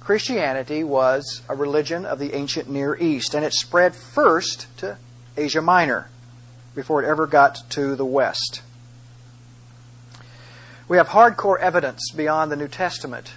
Christianity 0.00 0.84
was 0.84 1.40
a 1.48 1.54
religion 1.54 2.04
of 2.04 2.18
the 2.18 2.34
ancient 2.34 2.68
Near 2.68 2.94
East, 2.96 3.34
and 3.34 3.44
it 3.44 3.54
spread 3.54 3.94
first 3.94 4.66
to 4.78 4.98
Asia 5.36 5.62
Minor 5.62 6.10
before 6.74 7.02
it 7.02 7.06
ever 7.06 7.26
got 7.26 7.58
to 7.70 7.96
the 7.96 8.04
West. 8.04 8.62
We 10.86 10.98
have 10.98 11.08
hardcore 11.08 11.58
evidence 11.58 12.10
beyond 12.14 12.52
the 12.52 12.56
New 12.56 12.68
Testament 12.68 13.32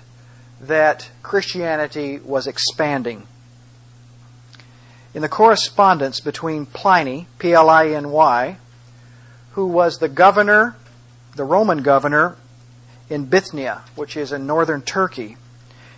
that 0.62 1.10
Christianity 1.24 2.20
was 2.20 2.48
expanding. 2.48 3.28
In 5.14 5.22
the 5.22 5.30
correspondence 5.30 6.20
between 6.20 6.66
Pliny, 6.66 7.28
P 7.40 7.54
L 7.54 7.70
I 7.70 7.88
N 7.88 8.12
Y, 8.12 8.58
who 9.52 9.68
was 9.68 9.98
the 9.98 10.10
governor, 10.10 10.76
the 11.36 11.44
Roman 11.44 11.82
governor 11.82 12.36
in 13.10 13.26
Bithynia, 13.26 13.84
which 13.96 14.18
is 14.18 14.32
in 14.32 14.46
northern 14.46 14.82
Turkey, 14.82 15.38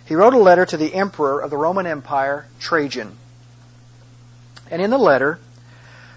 he 0.04 0.14
wrote 0.14 0.34
a 0.34 0.38
letter 0.38 0.66
to 0.66 0.76
the 0.76 0.94
emperor 0.94 1.40
of 1.40 1.50
the 1.50 1.56
Roman 1.56 1.86
Empire, 1.86 2.46
Trajan. 2.58 3.16
And 4.70 4.80
in 4.80 4.90
the 4.90 4.98
letter, 4.98 5.38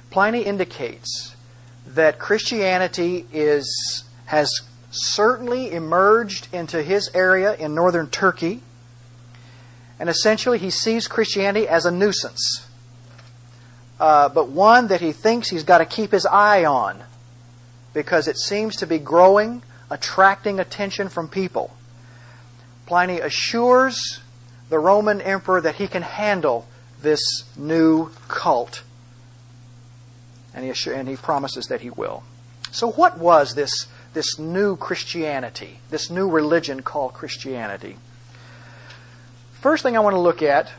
Pliny 0.10 0.42
indicates 0.42 1.36
that 1.86 2.20
Christianity 2.20 3.26
is, 3.34 4.04
has 4.26 4.52
certainly 4.94 5.72
emerged 5.72 6.48
into 6.54 6.84
his 6.84 7.10
area 7.14 7.56
in 7.56 7.76
northern 7.76 8.10
Turkey. 8.10 8.62
And 10.00 10.10
essentially, 10.10 10.58
he 10.58 10.70
sees 10.70 11.08
Christianity 11.08 11.68
as 11.68 11.86
a 11.86 11.92
nuisance, 11.92 12.68
uh, 14.00 14.30
but 14.30 14.50
one 14.50 14.88
that 14.88 15.02
he 15.02 15.12
thinks 15.12 15.50
he's 15.50 15.64
got 15.64 15.80
to 15.80 15.86
keep 15.86 16.12
his 16.12 16.26
eye 16.26 16.66
on 16.66 17.04
because 17.94 18.28
it 18.28 18.38
seems 18.38 18.76
to 18.78 18.88
be 18.88 18.98
growing, 18.98 19.64
attracting 19.90 20.60
attention 20.60 21.10
from 21.10 21.28
people. 21.28 21.76
Pliny 22.86 23.20
assures 23.20 24.20
the 24.70 24.80
Roman 24.80 25.22
emperor 25.22 25.62
that 25.62 25.76
he 25.76 25.88
can 25.88 26.02
handle 26.02 26.68
this 27.02 27.22
new 27.56 28.10
cult. 28.28 28.84
And 30.54 30.66
he, 30.66 30.92
and 30.92 31.08
he 31.08 31.16
promises 31.16 31.66
that 31.68 31.82
he 31.82 31.90
will. 31.90 32.24
So, 32.72 32.92
what 32.92 33.20
was 33.20 33.54
this, 33.56 33.88
this 34.14 34.38
new 34.40 34.76
Christianity, 34.76 35.80
this 35.90 36.10
new 36.10 36.30
religion 36.30 36.82
called 36.82 37.14
Christianity? 37.14 37.98
First 39.54 39.84
thing 39.84 39.96
I 39.96 40.02
want 40.02 40.16
to 40.16 40.20
look 40.20 40.42
at 40.42 40.72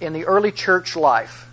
in 0.00 0.12
the 0.12 0.24
early 0.24 0.52
church 0.52 0.96
life, 0.96 1.48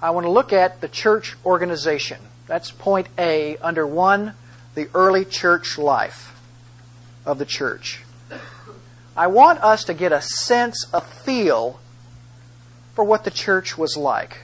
I 0.00 0.10
want 0.10 0.24
to 0.24 0.30
look 0.30 0.52
at 0.52 0.80
the 0.80 0.88
church 0.88 1.36
organization. 1.44 2.18
That's 2.46 2.70
point 2.70 3.08
A 3.18 3.56
under 3.58 3.86
one, 3.86 4.34
the 4.74 4.88
early 4.94 5.24
church 5.24 5.78
life 5.78 6.40
of 7.24 7.38
the 7.38 7.46
church. 7.46 8.02
I 9.16 9.26
want 9.28 9.60
us 9.62 9.84
to 9.84 9.94
get 9.94 10.12
a 10.12 10.20
sense, 10.20 10.86
a 10.92 11.00
feel 11.00 11.80
for 12.94 13.02
what 13.04 13.24
the 13.24 13.30
church 13.30 13.78
was 13.78 13.96
like. 13.96 14.38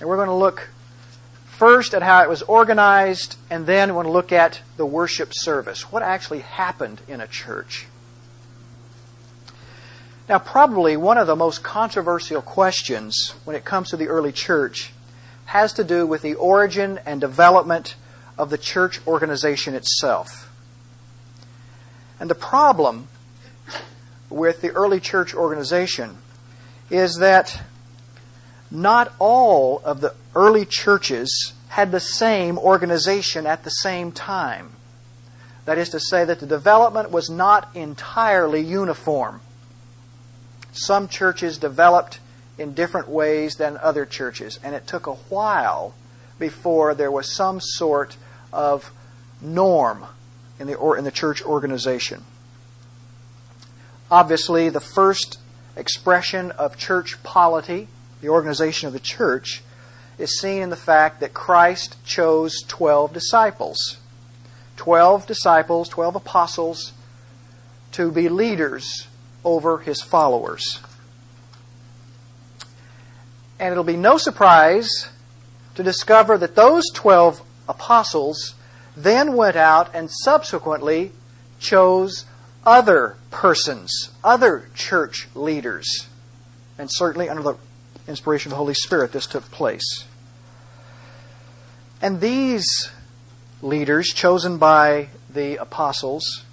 And 0.00 0.08
we're 0.08 0.16
going 0.16 0.28
to 0.28 0.34
look 0.34 0.68
first 1.56 1.94
at 1.94 2.02
how 2.02 2.22
it 2.22 2.28
was 2.28 2.42
organized, 2.42 3.36
and 3.48 3.66
then 3.66 3.94
we're 3.94 4.02
to 4.02 4.10
look 4.10 4.32
at 4.32 4.60
the 4.76 4.84
worship 4.84 5.30
service. 5.32 5.90
What 5.90 6.02
actually 6.02 6.40
happened 6.40 7.00
in 7.08 7.20
a 7.20 7.26
church? 7.26 7.86
Now, 10.28 10.38
probably 10.38 10.96
one 10.96 11.18
of 11.18 11.26
the 11.26 11.36
most 11.36 11.62
controversial 11.62 12.42
questions 12.42 13.34
when 13.44 13.56
it 13.56 13.64
comes 13.64 13.90
to 13.90 13.96
the 13.96 14.08
early 14.08 14.32
church 14.32 14.92
has 15.46 15.72
to 15.74 15.84
do 15.84 16.06
with 16.06 16.22
the 16.22 16.34
origin 16.34 16.98
and 17.06 17.20
development 17.20 17.94
of 18.36 18.50
the 18.50 18.58
church 18.58 19.00
organization 19.06 19.74
itself. 19.74 20.52
And 22.20 22.28
the 22.28 22.34
problem 22.34 23.08
with 24.28 24.60
the 24.60 24.70
early 24.72 25.00
church 25.00 25.32
organization 25.34 26.18
is 26.90 27.16
that 27.18 27.62
not 28.70 29.12
all 29.18 29.80
of 29.84 30.00
the 30.00 30.14
early 30.34 30.64
churches 30.64 31.52
had 31.68 31.92
the 31.92 32.00
same 32.00 32.58
organization 32.58 33.46
at 33.46 33.64
the 33.64 33.70
same 33.70 34.12
time. 34.12 34.72
That 35.64 35.78
is 35.78 35.88
to 35.90 36.00
say, 36.00 36.24
that 36.24 36.40
the 36.40 36.46
development 36.46 37.10
was 37.10 37.28
not 37.28 37.74
entirely 37.74 38.60
uniform. 38.60 39.40
Some 40.72 41.08
churches 41.08 41.58
developed 41.58 42.20
in 42.58 42.72
different 42.72 43.08
ways 43.08 43.56
than 43.56 43.76
other 43.78 44.06
churches, 44.06 44.58
and 44.62 44.74
it 44.74 44.86
took 44.86 45.06
a 45.06 45.14
while 45.14 45.94
before 46.38 46.94
there 46.94 47.10
was 47.10 47.34
some 47.34 47.60
sort 47.60 48.16
of 48.52 48.92
norm 49.40 50.06
in 50.58 50.66
the, 50.66 50.74
or, 50.74 50.96
in 50.96 51.04
the 51.04 51.10
church 51.10 51.42
organization. 51.42 52.24
Obviously, 54.10 54.68
the 54.68 54.80
first 54.80 55.38
expression 55.76 56.52
of 56.52 56.78
church 56.78 57.22
polity, 57.22 57.88
the 58.26 58.32
organization 58.32 58.88
of 58.88 58.92
the 58.92 58.98
church, 58.98 59.62
is 60.18 60.40
seen 60.40 60.60
in 60.60 60.70
the 60.70 60.76
fact 60.76 61.20
that 61.20 61.32
Christ 61.32 61.94
chose 62.04 62.60
12 62.66 63.12
disciples. 63.12 63.98
12 64.76 65.28
disciples, 65.28 65.88
12 65.88 66.16
apostles, 66.16 66.92
to 67.92 68.10
be 68.10 68.28
leaders 68.28 69.06
over 69.44 69.78
his 69.78 70.02
followers. 70.02 70.80
And 73.60 73.70
it'll 73.70 73.84
be 73.84 73.96
no 73.96 74.18
surprise 74.18 75.08
to 75.76 75.84
discover 75.84 76.36
that 76.36 76.56
those 76.56 76.82
12 76.94 77.42
apostles 77.68 78.56
then 78.96 79.36
went 79.36 79.54
out 79.54 79.94
and 79.94 80.10
subsequently 80.10 81.12
chose 81.60 82.24
other 82.64 83.16
persons, 83.30 84.10
other 84.24 84.68
church 84.74 85.28
leaders. 85.36 86.08
And 86.76 86.90
certainly 86.90 87.28
under 87.28 87.42
the 87.42 87.56
inspiration 88.08 88.50
of 88.50 88.50
the 88.50 88.56
Holy 88.56 88.74
Spirit, 88.74 89.12
this 89.12 89.26
took 89.26 89.50
place. 89.50 90.04
And 92.00 92.20
these 92.20 92.90
leaders, 93.62 94.08
chosen 94.08 94.58
by 94.58 95.08
the 95.32 95.56
apostles, 95.56 96.44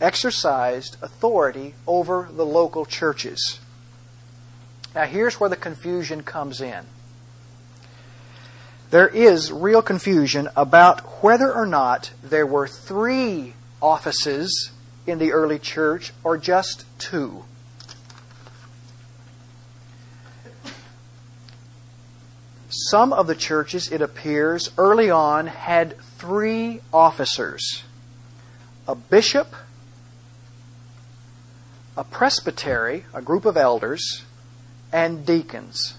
exercised 0.00 0.96
authority 1.02 1.74
over 1.86 2.28
the 2.32 2.46
local 2.46 2.86
churches. 2.86 3.60
Now, 4.94 5.04
here's 5.04 5.38
where 5.38 5.50
the 5.50 5.56
confusion 5.56 6.22
comes 6.22 6.60
in. 6.60 6.84
There 8.90 9.08
is 9.08 9.52
real 9.52 9.82
confusion 9.82 10.48
about 10.56 11.22
whether 11.22 11.52
or 11.52 11.66
not 11.66 12.10
there 12.22 12.46
were 12.46 12.66
three 12.66 13.54
offices 13.80 14.72
in 15.06 15.18
the 15.18 15.32
early 15.32 15.58
church 15.58 16.12
or 16.24 16.36
just 16.36 16.84
two. 16.98 17.44
Some 22.70 23.12
of 23.12 23.26
the 23.26 23.34
churches, 23.34 23.90
it 23.90 24.00
appears, 24.00 24.70
early 24.78 25.10
on 25.10 25.48
had 25.48 25.98
three 26.18 26.80
officers 26.92 27.82
a 28.86 28.94
bishop, 28.94 29.54
a 31.96 32.04
presbytery, 32.04 33.04
a 33.12 33.20
group 33.20 33.44
of 33.44 33.56
elders, 33.56 34.24
and 34.92 35.26
deacons. 35.26 35.94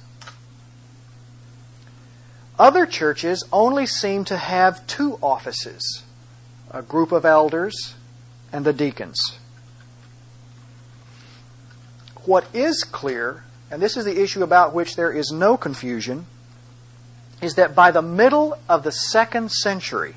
Other 2.58 2.86
churches 2.86 3.44
only 3.52 3.86
seem 3.86 4.24
to 4.26 4.38
have 4.38 4.86
two 4.88 5.18
offices 5.22 6.04
a 6.70 6.82
group 6.82 7.12
of 7.12 7.26
elders 7.26 7.96
and 8.54 8.64
the 8.64 8.72
deacons. 8.72 9.40
What 12.24 12.46
is 12.54 12.86
clear, 12.86 13.44
and 13.70 13.82
this 13.82 13.98
is 13.98 14.06
the 14.06 14.22
issue 14.22 14.42
about 14.42 14.74
which 14.74 14.96
there 14.96 15.12
is 15.12 15.32
no 15.32 15.58
confusion, 15.58 16.28
is 17.42 17.56
that 17.56 17.76
by 17.76 17.92
the 17.92 18.02
middle 18.02 18.58
of 18.70 18.84
the 18.84 18.92
second 18.92 19.52
century, 19.52 20.16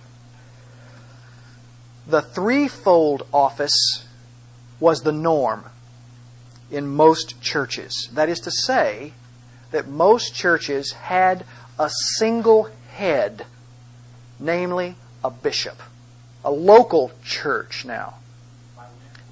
the 2.07 2.21
threefold 2.21 3.27
office 3.33 4.07
was 4.79 5.03
the 5.03 5.13
norm 5.13 5.65
in 6.71 6.87
most 6.87 7.41
churches. 7.41 8.11
That 8.13 8.29
is 8.29 8.41
to 8.41 8.51
say, 8.51 9.13
that 9.71 9.89
most 9.89 10.35
churches 10.35 10.93
had 10.93 11.45
a 11.79 11.91
single 12.17 12.69
head, 12.93 13.47
namely 14.39 14.95
a 15.25 15.31
bishop, 15.31 15.83
a 16.45 16.51
local 16.51 17.11
church 17.25 17.85
now, 17.85 18.15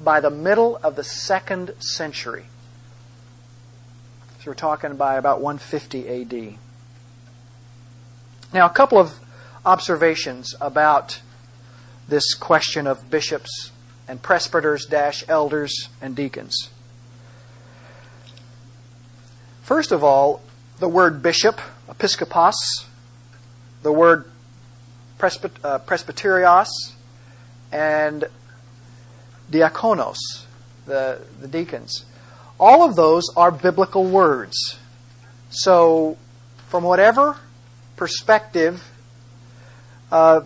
by 0.03 0.19
the 0.21 0.31
middle 0.31 0.79
of 0.83 0.97
the 0.97 1.05
second 1.05 1.75
century. 1.79 2.47
So 4.41 4.51
we're 4.51 4.55
talking 4.55 4.97
by 4.97 5.17
about 5.17 5.41
150 5.41 6.09
AD. 6.09 6.59
Now, 8.53 8.67
a 8.67 8.71
couple 8.71 8.99
of 8.99 9.19
observations 9.65 10.55
about 10.61 11.21
this 12.07 12.35
question 12.35 12.87
of 12.87 13.09
bishops 13.09 13.71
and 14.07 14.21
presbyters 14.21 14.85
dash 14.85 15.25
elders 15.27 15.89
and 16.03 16.15
deacons. 16.15 16.69
First 19.63 19.91
of 19.91 20.05
all, 20.05 20.43
the 20.81 20.89
word 20.89 21.23
bishop, 21.23 21.63
episkopos, 21.89 22.55
the 23.83 23.93
word 23.93 24.27
uh, 25.19 25.79
presbyteros, 25.79 26.69
and 27.71 28.25
diakonos, 29.51 30.19
the, 30.85 31.23
the 31.41 31.49
deacons. 31.49 32.05
All 32.61 32.83
of 32.83 32.97
those 32.97 33.25
are 33.35 33.51
biblical 33.51 34.05
words. 34.05 34.77
So, 35.49 36.19
from 36.69 36.85
whatever 36.85 37.39
perspective, 37.97 38.91
uh, 40.11 40.43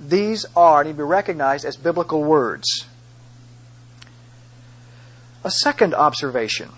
these 0.00 0.46
are 0.54 0.84
need 0.84 0.90
to 0.90 0.96
be 0.96 1.02
recognized 1.02 1.64
as 1.64 1.76
biblical 1.76 2.22
words. 2.22 2.86
A 5.44 5.50
second 5.50 5.94
observation 5.94 6.70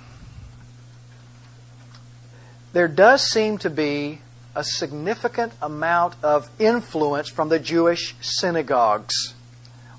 there 2.73 2.89
does 2.89 3.23
seem 3.23 3.59
to 3.59 3.71
be 3.71 4.21
a 4.55 4.63
significant 4.63 5.53
amount 5.63 6.15
of 6.23 6.51
influence 6.59 7.29
from 7.29 7.49
the 7.49 7.59
Jewish 7.59 8.15
synagogues 8.21 9.35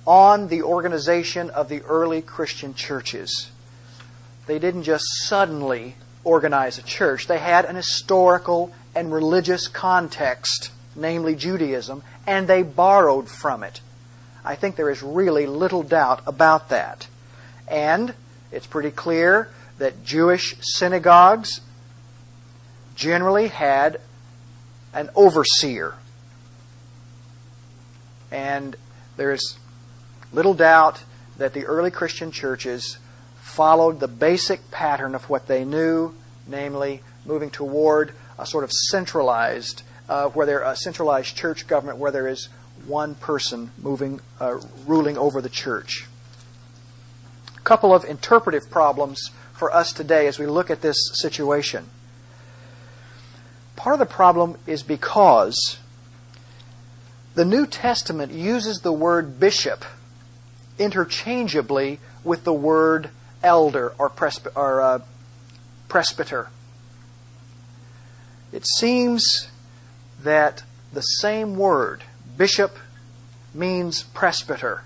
on 0.06 0.48
the 0.48 0.62
organization 0.62 1.50
of 1.50 1.70
the 1.70 1.82
early 1.82 2.22
Christian 2.22 2.74
churches. 2.74 3.52
They 4.46 4.60
didn't 4.60 4.84
just 4.84 5.06
suddenly 5.24 5.96
organize 6.24 6.78
a 6.78 6.84
church, 6.84 7.28
they 7.28 7.40
had 7.40 7.66
an 7.66 7.76
historical 7.76 8.74
and 8.96 9.12
religious 9.12 9.68
context, 9.68 10.72
namely 10.96 11.36
Judaism, 11.36 12.04
and 12.26 12.48
they 12.48 12.64
borrowed 12.64 13.30
from 13.30 13.64
it. 13.64 13.82
I 14.44 14.56
think 14.56 14.76
there 14.76 14.90
is 14.90 15.04
really 15.04 15.46
little 15.46 15.84
doubt 15.84 16.22
about 16.26 16.70
that. 16.70 17.08
And 17.68 18.14
it's 18.52 18.68
pretty 18.68 18.92
clear 18.92 19.50
that 19.78 20.04
Jewish 20.04 20.56
synagogues 20.62 21.62
generally 22.96 23.48
had 23.48 24.02
an 24.94 25.10
overseer. 25.16 25.96
And 28.32 28.76
there's 29.18 29.58
little 30.32 30.54
doubt 30.54 31.04
that 31.38 31.54
the 31.54 31.66
early 31.66 31.92
Christian 31.92 32.32
churches 32.32 32.98
followed 33.42 34.00
the 34.00 34.08
basic 34.08 34.72
pattern 34.72 35.16
of 35.16 35.30
what 35.30 35.48
they 35.48 35.64
knew, 35.64 36.14
namely 36.48 37.02
moving 37.26 37.50
toward 37.50 38.14
a 38.40 38.46
sort 38.46 38.64
of 38.64 38.72
centralized, 38.72 39.84
uh, 40.08 40.30
where 40.30 40.46
there 40.46 40.62
a 40.62 40.76
centralized 40.76 41.36
church 41.36 41.68
government 41.68 41.98
where 41.98 42.12
there 42.12 42.28
is 42.28 42.50
one 42.88 43.14
person 43.16 43.72
moving, 43.78 44.22
uh, 44.40 44.60
ruling 44.88 45.18
over 45.18 45.42
the 45.42 45.50
church. 45.50 46.08
A 47.58 47.62
couple 47.62 47.94
of 47.94 48.06
interpretive 48.06 48.72
problems 48.72 49.32
for 49.54 49.74
us 49.74 49.92
today 49.92 50.26
as 50.28 50.40
we 50.40 50.46
look 50.46 50.70
at 50.70 50.82
this 50.82 50.98
situation. 51.14 51.90
Part 53.76 53.94
of 53.94 54.00
the 54.00 54.06
problem 54.06 54.58
is 54.66 54.82
because 54.82 55.78
the 57.36 57.46
New 57.46 57.68
Testament 57.68 58.32
uses 58.32 58.80
the 58.80 58.94
word 58.94 59.40
bishop 59.40 59.86
interchangeably 60.78 62.00
with 62.24 62.46
the 62.46 62.54
word 62.54 63.10
elder 63.44 63.94
or, 63.98 64.10
presby- 64.10 64.50
or 64.56 64.82
uh, 64.82 65.00
presbyter. 65.88 66.50
It 68.52 68.66
seems 68.78 69.50
that 70.22 70.64
the 70.92 71.02
same 71.02 71.56
word, 71.56 72.04
bishop, 72.38 72.78
means 73.54 74.04
presbyter 74.04 74.84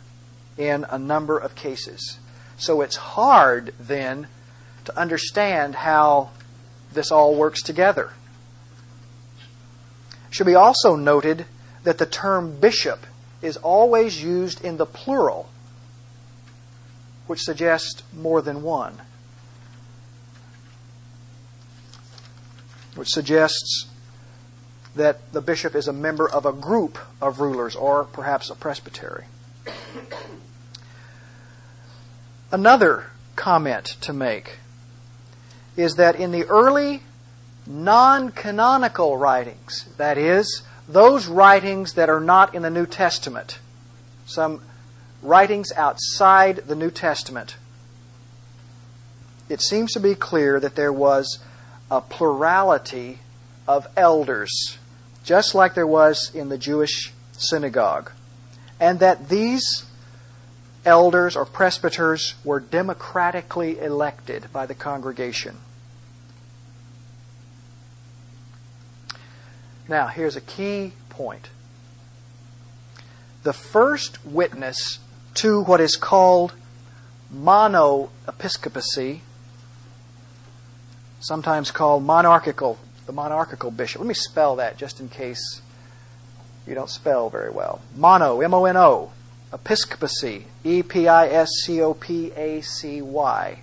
in 0.57 0.85
a 0.89 0.99
number 0.99 1.37
of 1.37 1.55
cases. 1.55 2.19
So 2.57 2.81
it's 2.81 2.95
hard 2.95 3.73
then 3.79 4.27
to 4.85 4.97
understand 4.97 5.75
how 5.75 6.31
this 6.91 7.11
all 7.11 7.35
works 7.35 7.61
together 7.61 8.11
should 10.33 10.47
be 10.47 10.55
also 10.55 10.95
noted 10.95 11.45
that 11.83 11.99
the 11.99 12.05
term 12.05 12.59
bishop 12.59 13.05
is 13.41 13.57
always 13.57 14.23
used 14.23 14.63
in 14.65 14.77
the 14.77 14.85
plural, 14.85 15.49
which 17.27 17.41
suggests 17.41 18.01
more 18.13 18.41
than 18.41 18.63
one. 18.63 18.99
Which 22.95 23.09
suggests 23.09 23.87
that 24.95 25.33
the 25.33 25.41
bishop 25.41 25.75
is 25.75 25.87
a 25.87 25.93
member 25.93 26.29
of 26.29 26.45
a 26.45 26.53
group 26.53 26.97
of 27.21 27.39
rulers 27.39 27.75
or 27.75 28.03
perhaps 28.03 28.49
a 28.49 28.55
presbytery. 28.55 29.25
Another 32.51 33.05
comment 33.35 33.85
to 34.01 34.13
make 34.13 34.59
is 35.75 35.95
that 35.95 36.15
in 36.15 36.31
the 36.31 36.45
early 36.45 37.01
non 37.65 38.29
canonical 38.29 39.17
writings, 39.17 39.89
that 39.97 40.17
is, 40.17 40.61
those 40.87 41.27
writings 41.27 41.93
that 41.93 42.09
are 42.09 42.19
not 42.19 42.53
in 42.53 42.61
the 42.61 42.69
New 42.69 42.85
Testament, 42.85 43.57
some 44.25 44.61
writings 45.23 45.71
outside 45.71 46.57
the 46.67 46.75
New 46.75 46.91
Testament, 46.91 47.55
it 49.49 49.61
seems 49.61 49.91
to 49.93 49.99
be 49.99 50.13
clear 50.13 50.59
that 50.59 50.75
there 50.75 50.93
was 50.93 51.39
a 51.93 52.01
plurality 52.01 53.19
of 53.67 53.85
elders, 53.95 54.79
just 55.23 55.53
like 55.53 55.75
there 55.75 55.85
was 55.85 56.33
in 56.33 56.49
the 56.49 56.57
Jewish 56.57 57.13
synagogue, 57.33 58.11
and 58.79 58.99
that 58.99 59.29
these 59.29 59.85
elders 60.85 61.35
or 61.35 61.45
presbyters 61.45 62.33
were 62.43 62.59
democratically 62.59 63.79
elected 63.79 64.51
by 64.51 64.65
the 64.65 64.73
congregation. 64.73 65.57
Now, 69.87 70.07
here's 70.07 70.35
a 70.35 70.41
key 70.41 70.93
point. 71.09 71.49
the 73.43 73.53
first 73.53 74.25
witness 74.25 74.99
to 75.35 75.61
what 75.61 75.79
is 75.81 75.95
called 75.97 76.53
monoepiscopacy, 77.31 79.19
sometimes 81.23 81.71
called 81.71 82.03
monarchical, 82.03 82.77
the 83.05 83.13
monarchical 83.13 83.71
bishop. 83.71 84.01
Let 84.01 84.07
me 84.07 84.13
spell 84.13 84.57
that 84.57 84.77
just 84.77 84.99
in 84.99 85.07
case 85.07 85.61
you 86.67 86.75
don't 86.75 86.89
spell 86.89 87.29
very 87.29 87.49
well. 87.49 87.81
Mono, 87.95 88.41
M 88.41 88.53
O 88.53 88.65
N 88.65 88.77
O, 88.77 89.11
episcopacy, 89.53 90.45
E 90.63 90.83
P 90.83 91.07
I 91.07 91.27
S 91.27 91.49
C 91.63 91.81
O 91.81 91.93
P 91.93 92.31
A 92.35 92.61
C 92.61 93.01
Y. 93.01 93.61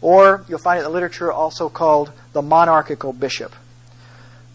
Or 0.00 0.44
you'll 0.48 0.58
find 0.58 0.78
it 0.78 0.80
in 0.80 0.84
the 0.84 0.90
literature 0.90 1.30
also 1.30 1.68
called 1.68 2.12
the 2.32 2.40
monarchical 2.40 3.12
bishop. 3.12 3.54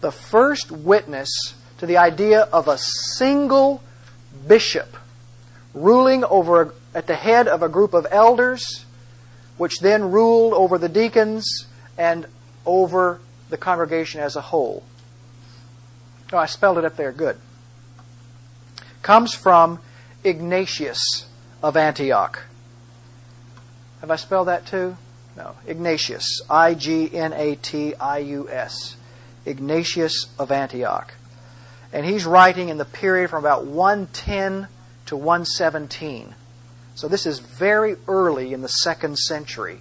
The 0.00 0.10
first 0.10 0.72
witness 0.72 1.30
to 1.78 1.86
the 1.86 1.96
idea 1.96 2.42
of 2.52 2.66
a 2.66 2.78
single 2.78 3.82
bishop 4.48 4.96
ruling 5.72 6.24
over 6.24 6.74
at 6.94 7.06
the 7.06 7.14
head 7.14 7.46
of 7.46 7.62
a 7.62 7.68
group 7.68 7.94
of 7.94 8.06
elders, 8.10 8.84
which 9.56 9.78
then 9.78 10.10
ruled 10.10 10.52
over 10.54 10.78
the 10.78 10.88
deacons 10.88 11.65
and 11.96 12.26
over 12.64 13.20
the 13.48 13.56
congregation 13.56 14.20
as 14.20 14.36
a 14.36 14.40
whole. 14.40 14.82
Oh, 16.32 16.38
I 16.38 16.46
spelled 16.46 16.78
it 16.78 16.84
up 16.84 16.96
there. 16.96 17.12
Good. 17.12 17.38
Comes 19.02 19.34
from 19.34 19.78
Ignatius 20.24 21.26
of 21.62 21.76
Antioch. 21.76 22.42
Have 24.00 24.10
I 24.10 24.16
spelled 24.16 24.48
that 24.48 24.66
too? 24.66 24.96
No. 25.36 25.54
Ignatius. 25.66 26.42
I 26.50 26.74
G 26.74 27.14
N 27.14 27.32
A 27.32 27.54
T 27.56 27.94
I 27.94 28.18
U 28.18 28.48
S. 28.48 28.96
Ignatius 29.44 30.26
of 30.38 30.50
Antioch. 30.50 31.14
And 31.92 32.04
he's 32.04 32.24
writing 32.24 32.68
in 32.68 32.78
the 32.78 32.84
period 32.84 33.30
from 33.30 33.44
about 33.44 33.64
110 33.64 34.68
to 35.06 35.16
117. 35.16 36.34
So 36.94 37.08
this 37.08 37.26
is 37.26 37.38
very 37.38 37.96
early 38.08 38.52
in 38.52 38.62
the 38.62 38.68
second 38.68 39.18
century 39.18 39.78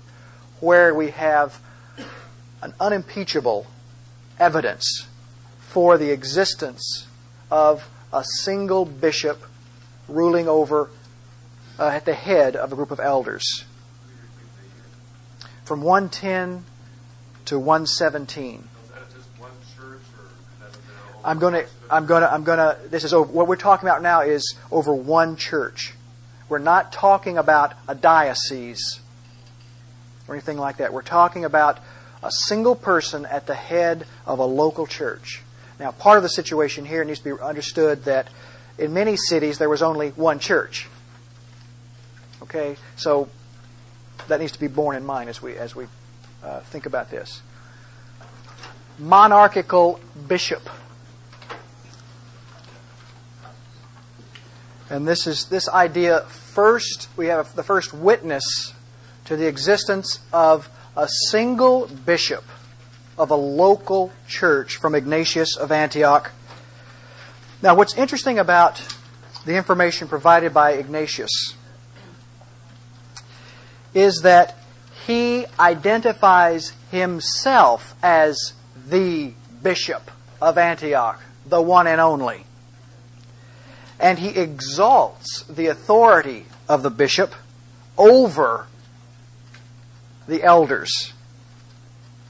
where 0.60 0.93
we 0.93 1.12
have 1.12 1.60
an 2.65 2.73
unimpeachable 2.80 3.67
evidence 4.39 5.08
for 5.60 5.99
the 5.99 6.10
existence 6.10 7.06
of 7.51 7.88
a 8.12 8.23
single 8.23 8.86
bishop 8.86 9.43
ruling 10.08 10.47
over 10.47 10.89
uh, 11.78 11.88
at 11.88 12.06
the 12.06 12.13
head 12.15 12.56
of 12.56 12.73
a 12.73 12.75
group 12.75 12.89
of 12.89 12.99
elders. 12.99 13.65
From 15.63 15.84
110 15.84 16.65
to 17.45 17.60
117. 17.60 18.67
I'm 21.23 21.39
going 21.39 21.54
to, 21.54 21.65
I'm 21.89 22.08
going 22.08 22.21
to, 22.21 22.32
I'm 22.32 22.43
going 22.43 22.58
to, 22.58 22.80
this 22.89 23.04
is 23.04 23.13
over, 23.13 23.32
what 23.32 23.47
we're 23.47 23.56
talking 23.58 23.88
about 23.88 24.01
now 24.01 24.21
is 24.21 24.56
over 24.71 24.93
one 24.93 25.38
church. 25.38 25.93
We're 26.49 26.58
not 26.58 26.91
talking 26.91 27.38
about 27.38 27.73
a 27.88 27.93
diocese 27.93 29.01
or 30.28 30.34
anything 30.34 30.58
like 30.58 30.78
that. 30.78 30.93
We're 30.93 31.04
talking 31.04 31.45
about 31.45 31.80
a 32.25 32.31
single 32.31 32.75
person 32.75 33.25
at 33.25 33.45
the 33.45 33.53
head 33.53 34.05
of 34.25 34.39
a 34.39 34.45
local 34.45 34.88
church. 34.88 35.43
Now, 35.79 35.91
part 35.91 36.17
of 36.17 36.23
the 36.23 36.29
situation 36.29 36.83
here 36.83 37.03
needs 37.03 37.19
to 37.19 37.35
be 37.35 37.41
understood 37.41 38.05
that 38.05 38.27
in 38.79 38.93
many 38.93 39.15
cities 39.15 39.59
there 39.59 39.69
was 39.69 39.83
only 39.83 40.09
one 40.09 40.39
church. 40.39 40.88
Okay, 42.41 42.77
so 42.95 43.29
that 44.27 44.39
needs 44.39 44.53
to 44.53 44.59
be 44.59 44.67
borne 44.67 44.95
in 44.95 45.05
mind 45.05 45.29
as 45.29 45.41
we 45.41 45.55
as 45.55 45.75
we 45.75 45.85
uh, 46.43 46.61
think 46.61 46.85
about 46.85 47.11
this. 47.11 47.41
Monarchical 48.97 49.99
bishop. 50.27 50.67
And 54.89 55.07
this 55.07 55.27
is 55.27 55.45
this 55.45 55.67
idea 55.69 56.21
first 56.21 57.09
we 57.17 57.27
have 57.27 57.55
the 57.55 57.63
first 57.63 57.93
witness 57.93 58.73
to 59.25 59.35
the 59.35 59.47
existence 59.47 60.19
of 60.31 60.69
a 60.95 61.08
single 61.29 61.88
bishop 61.88 62.43
of 63.17 63.31
a 63.31 63.36
local 63.36 64.12
church 64.27 64.75
from 64.77 64.95
Ignatius 64.95 65.55
of 65.55 65.71
Antioch. 65.71 66.31
Now 67.62 67.75
what's 67.75 67.95
interesting 67.95 68.39
about 68.39 68.81
the 69.45 69.55
information 69.55 70.08
provided 70.08 70.53
by 70.53 70.71
Ignatius 70.71 71.55
is 73.93 74.21
that 74.23 74.58
he 75.05 75.45
identifies 75.60 76.73
himself 76.91 77.95
as 78.03 78.53
the 78.88 79.34
bishop 79.63 80.12
of 80.41 80.58
Antioch, 80.58 81.21
the 81.45 81.62
one 81.62 81.88
and 81.88 82.01
only 82.01 82.45
and 83.99 84.19
he 84.19 84.29
exalts 84.29 85.43
the 85.43 85.67
authority 85.67 86.45
of 86.67 86.84
the 86.84 86.89
bishop 86.89 87.34
over 87.97 88.67
the 90.27 90.43
elders 90.43 91.13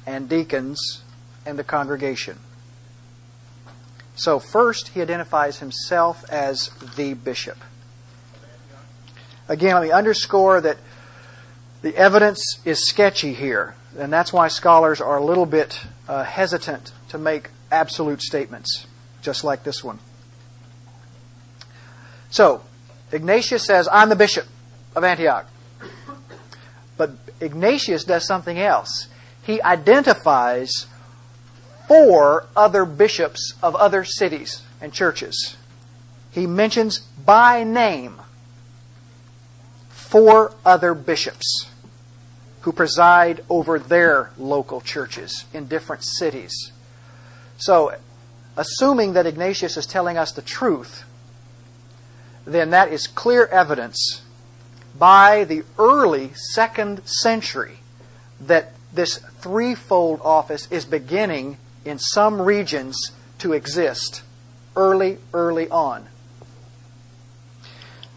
and 0.05 0.29
deacons 0.29 1.01
and 1.45 1.57
the 1.57 1.63
congregation. 1.63 2.37
So, 4.15 4.39
first, 4.39 4.89
he 4.89 5.01
identifies 5.01 5.59
himself 5.59 6.23
as 6.29 6.69
the 6.95 7.13
bishop. 7.13 7.57
Again, 9.47 9.75
let 9.75 9.83
me 9.83 9.91
underscore 9.91 10.61
that 10.61 10.77
the 11.81 11.95
evidence 11.95 12.59
is 12.65 12.87
sketchy 12.87 13.33
here, 13.33 13.75
and 13.97 14.11
that's 14.11 14.31
why 14.31 14.47
scholars 14.47 15.01
are 15.01 15.17
a 15.17 15.23
little 15.23 15.45
bit 15.45 15.81
uh, 16.07 16.23
hesitant 16.23 16.93
to 17.09 17.17
make 17.17 17.49
absolute 17.71 18.21
statements, 18.21 18.87
just 19.21 19.43
like 19.43 19.63
this 19.63 19.83
one. 19.83 19.99
So, 22.29 22.63
Ignatius 23.11 23.65
says, 23.65 23.87
I'm 23.91 24.09
the 24.09 24.15
bishop 24.15 24.47
of 24.95 25.03
Antioch. 25.03 25.45
But 26.97 27.11
Ignatius 27.39 28.03
does 28.03 28.25
something 28.25 28.59
else. 28.59 29.07
He 29.43 29.61
identifies 29.61 30.87
four 31.87 32.47
other 32.55 32.85
bishops 32.85 33.53
of 33.61 33.75
other 33.75 34.03
cities 34.03 34.61
and 34.81 34.93
churches. 34.93 35.57
He 36.31 36.47
mentions 36.47 36.99
by 36.99 37.63
name 37.63 38.21
four 39.89 40.53
other 40.65 40.93
bishops 40.93 41.69
who 42.61 42.71
preside 42.71 43.43
over 43.49 43.77
their 43.77 44.31
local 44.37 44.81
churches 44.81 45.45
in 45.53 45.67
different 45.67 46.03
cities. 46.03 46.71
So, 47.57 47.95
assuming 48.57 49.13
that 49.13 49.25
Ignatius 49.25 49.77
is 49.77 49.85
telling 49.85 50.17
us 50.17 50.31
the 50.31 50.41
truth, 50.41 51.03
then 52.45 52.71
that 52.71 52.91
is 52.91 53.07
clear 53.07 53.45
evidence 53.47 54.21
by 54.97 55.43
the 55.43 55.63
early 55.77 56.31
second 56.33 57.05
century 57.07 57.77
that 58.39 58.73
this 58.93 59.17
threefold 59.39 60.21
office 60.23 60.67
is 60.71 60.85
beginning 60.85 61.57
in 61.83 61.99
some 61.99 62.41
regions 62.41 63.11
to 63.39 63.53
exist 63.53 64.23
early, 64.75 65.17
early 65.33 65.69
on. 65.69 66.05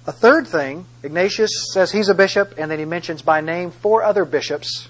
A 0.07 0.12
third 0.12 0.47
thing, 0.47 0.87
Ignatius 1.03 1.51
says 1.73 1.93
he's 1.93 2.09
a 2.09 2.14
bishop, 2.14 2.55
and 2.57 2.71
then 2.71 2.79
he 2.79 2.85
mentions 2.85 3.21
by 3.21 3.41
name 3.41 3.71
four 3.71 4.03
other 4.03 4.25
bishops. 4.25 4.88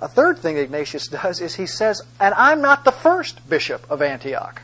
A 0.00 0.08
third 0.08 0.38
thing 0.38 0.56
Ignatius 0.56 1.08
does 1.22 1.40
is 1.40 1.56
he 1.56 1.66
says, 1.66 2.02
and 2.18 2.34
I'm 2.34 2.62
not 2.62 2.84
the 2.84 2.92
first 2.92 3.48
bishop 3.48 3.84
of 3.90 4.00
Antioch. 4.00 4.62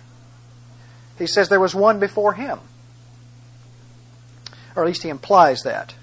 He 1.18 1.26
says 1.26 1.48
there 1.48 1.60
was 1.60 1.74
one 1.74 1.98
before 1.98 2.34
him 2.34 2.60
or 4.76 4.82
at 4.82 4.86
least 4.86 5.02
he 5.02 5.08
implies 5.08 5.62
that. 5.62 5.94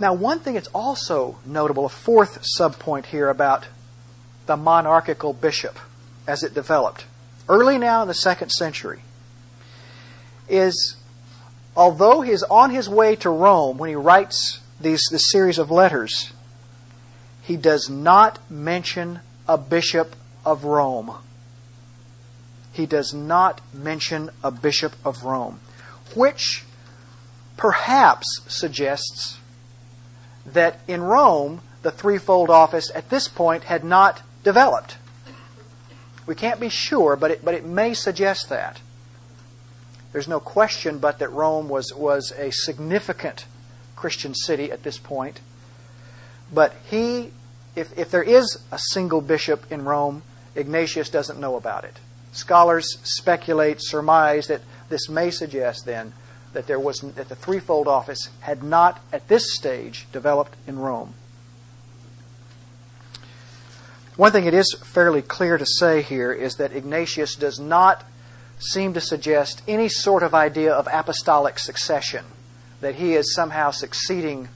Now, 0.00 0.14
one 0.14 0.40
thing 0.40 0.54
that's 0.54 0.68
also 0.68 1.38
notable, 1.44 1.84
a 1.84 1.90
fourth 1.90 2.42
subpoint 2.58 3.06
here 3.06 3.28
about 3.28 3.66
the 4.46 4.56
monarchical 4.56 5.34
bishop 5.34 5.78
as 6.26 6.42
it 6.42 6.54
developed, 6.54 7.04
early 7.48 7.76
now 7.76 8.02
in 8.02 8.08
the 8.08 8.14
second 8.14 8.48
century, 8.48 9.02
is 10.48 10.96
although 11.76 12.22
he's 12.22 12.42
on 12.44 12.70
his 12.70 12.88
way 12.88 13.14
to 13.16 13.28
Rome 13.28 13.76
when 13.76 13.90
he 13.90 13.94
writes 13.94 14.60
these, 14.80 15.02
this 15.10 15.30
series 15.30 15.58
of 15.58 15.70
letters, 15.70 16.32
he 17.42 17.56
does 17.58 17.90
not 17.90 18.38
mention 18.50 19.20
a 19.46 19.58
bishop 19.58 20.16
of 20.46 20.64
Rome. 20.64 21.14
He 22.72 22.86
does 22.86 23.12
not 23.12 23.60
mention 23.74 24.30
a 24.42 24.50
bishop 24.50 24.94
of 25.04 25.24
Rome 25.24 25.60
which 26.14 26.64
perhaps 27.56 28.26
suggests 28.48 29.39
that 30.46 30.80
in 30.88 31.02
Rome, 31.02 31.60
the 31.82 31.90
threefold 31.90 32.50
office 32.50 32.90
at 32.94 33.10
this 33.10 33.28
point 33.28 33.64
had 33.64 33.84
not 33.84 34.22
developed. 34.42 34.96
We 36.26 36.34
can't 36.34 36.60
be 36.60 36.68
sure, 36.68 37.16
but 37.16 37.30
it, 37.30 37.44
but 37.44 37.54
it 37.54 37.64
may 37.64 37.94
suggest 37.94 38.48
that. 38.50 38.80
There's 40.12 40.28
no 40.28 40.40
question 40.40 40.98
but 40.98 41.18
that 41.18 41.30
Rome 41.30 41.68
was, 41.68 41.94
was 41.94 42.32
a 42.36 42.50
significant 42.50 43.46
Christian 43.96 44.34
city 44.34 44.72
at 44.72 44.82
this 44.82 44.98
point. 44.98 45.40
But 46.52 46.74
he, 46.90 47.32
if, 47.76 47.96
if 47.96 48.10
there 48.10 48.22
is 48.22 48.58
a 48.72 48.78
single 48.78 49.20
bishop 49.20 49.70
in 49.70 49.84
Rome, 49.84 50.22
Ignatius 50.56 51.10
doesn't 51.10 51.38
know 51.38 51.56
about 51.56 51.84
it. 51.84 51.98
Scholars 52.32 52.98
speculate, 53.02 53.78
surmise 53.80 54.48
that 54.48 54.62
this 54.88 55.08
may 55.08 55.30
suggest 55.30 55.84
then 55.84 56.12
that 56.52 56.66
there 56.66 56.80
was 56.80 57.00
that 57.00 57.28
the 57.28 57.36
threefold 57.36 57.86
office 57.86 58.28
had 58.40 58.62
not 58.62 59.00
at 59.12 59.28
this 59.28 59.54
stage 59.54 60.06
developed 60.12 60.54
in 60.66 60.78
Rome. 60.78 61.14
One 64.16 64.32
thing 64.32 64.44
it 64.44 64.54
is 64.54 64.76
fairly 64.84 65.22
clear 65.22 65.56
to 65.56 65.64
say 65.64 66.02
here 66.02 66.32
is 66.32 66.56
that 66.56 66.72
Ignatius 66.72 67.36
does 67.36 67.58
not 67.58 68.04
seem 68.58 68.92
to 68.94 69.00
suggest 69.00 69.62
any 69.66 69.88
sort 69.88 70.22
of 70.22 70.34
idea 70.34 70.72
of 70.72 70.86
apostolic 70.92 71.58
succession, 71.58 72.24
that 72.80 72.96
he 72.96 73.14
is 73.14 73.34
somehow 73.34 73.70
succeeding 73.70 74.48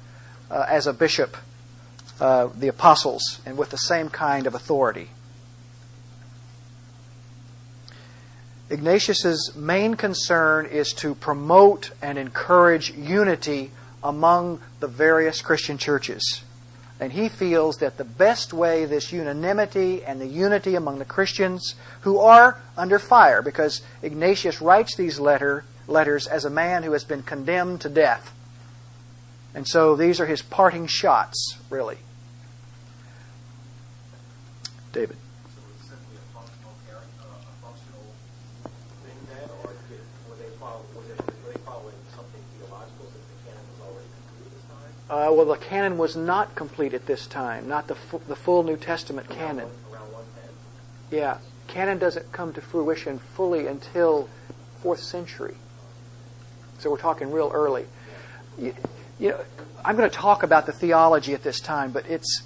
uh, 0.51 0.67
as 0.69 0.87
a 0.87 0.93
bishop 0.93 1.37
uh, 2.21 2.49
the 2.55 2.69
apostles 2.69 3.41
and 3.47 3.57
with 3.57 3.71
the 3.71 3.79
same 3.79 4.11
kind 4.11 4.47
of 4.47 4.55
authority. 4.55 5.09
Ignatius's 8.71 9.55
main 9.55 9.95
concern 9.95 10.67
is 10.67 10.93
to 10.95 11.15
promote 11.15 11.91
and 12.01 12.19
encourage 12.19 12.93
unity 12.93 13.71
among 14.03 14.61
the 14.81 14.89
various 14.89 15.43
Christian 15.43 15.79
churches. 15.79 16.43
And 17.01 17.13
he 17.13 17.29
feels 17.29 17.79
that 17.79 17.99
the 17.99 18.05
best 18.05 18.53
way 18.53 18.85
this 18.85 19.13
unanimity 19.13 20.03
and 20.05 20.21
the 20.21 20.27
unity 20.27 20.75
among 20.75 20.99
the 20.99 21.05
Christians 21.05 21.75
who 22.03 22.19
are 22.19 22.61
under 22.77 22.99
fire, 22.99 23.43
because 23.43 23.83
Ignatius 24.03 24.61
writes 24.61 24.97
these 24.97 25.19
letter, 25.19 25.65
letters 25.87 26.27
as 26.27 26.45
a 26.45 26.51
man 26.51 26.83
who 26.85 26.93
has 26.93 27.05
been 27.05 27.23
condemned 27.23 27.81
to 27.83 27.89
death. 27.89 28.33
And 29.55 29.69
so 29.69 29.95
these 29.97 30.21
are 30.21 30.27
his 30.27 30.43
parting 30.43 30.87
shots, 30.87 31.59
really. 31.69 31.99
David. 34.93 35.17
Uh, 45.15 45.31
well, 45.31 45.47
the 45.47 45.57
canon 45.57 45.97
was 45.97 46.17
not 46.17 46.57
complete 46.57 46.93
at 46.93 47.07
this 47.07 47.29
time, 47.29 47.69
not 47.69 47.87
the, 47.87 47.95
fu- 47.95 48.21
the 48.27 48.35
full 48.35 48.65
New 48.65 48.77
Testament 48.77 49.31
canon. 49.31 49.69
Yeah, 51.09 51.39
canon 51.69 51.99
doesn't 51.99 52.33
come 52.33 52.53
to 52.55 52.61
fruition 52.61 53.21
fully 53.21 53.69
until 53.69 54.29
fourth 54.83 54.99
century. 54.99 55.55
So 56.81 56.91
we're 56.91 56.99
talking 56.99 57.31
real 57.31 57.53
early. 57.55 57.87
You, 58.59 58.75
you 59.21 59.29
know, 59.29 59.41
I'm 59.85 59.97
going 59.97 60.11
to 60.11 60.17
talk 60.17 60.43
about 60.43 60.67
the 60.67 60.73
theology 60.73 61.33
at 61.33 61.45
this 61.45 61.61
time, 61.61 61.93
but 61.93 62.11
it's 62.11 62.43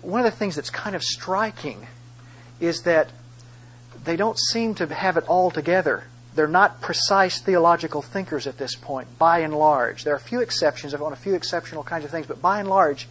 one 0.00 0.24
of 0.24 0.24
the 0.24 0.38
things 0.38 0.54
that's 0.54 0.70
kind 0.70 0.94
of 0.94 1.02
striking 1.02 1.88
is 2.60 2.82
that 2.82 3.10
they 4.04 4.14
don't 4.14 4.38
seem 4.38 4.76
to 4.76 4.86
have 4.86 5.16
it 5.16 5.24
all 5.26 5.50
together 5.50 6.04
they're 6.38 6.46
not 6.46 6.80
precise 6.80 7.40
theological 7.40 8.00
thinkers 8.00 8.46
at 8.46 8.58
this 8.58 8.76
point, 8.76 9.18
by 9.18 9.40
and 9.40 9.52
large. 9.52 10.04
There 10.04 10.14
are 10.14 10.16
a 10.16 10.20
few 10.20 10.40
exceptions 10.40 10.94
on 10.94 11.12
a 11.12 11.16
few 11.16 11.34
exceptional 11.34 11.82
kinds 11.82 12.04
of 12.04 12.12
things, 12.12 12.28
but 12.28 12.40
by 12.40 12.60
and 12.60 12.68
large, 12.68 13.08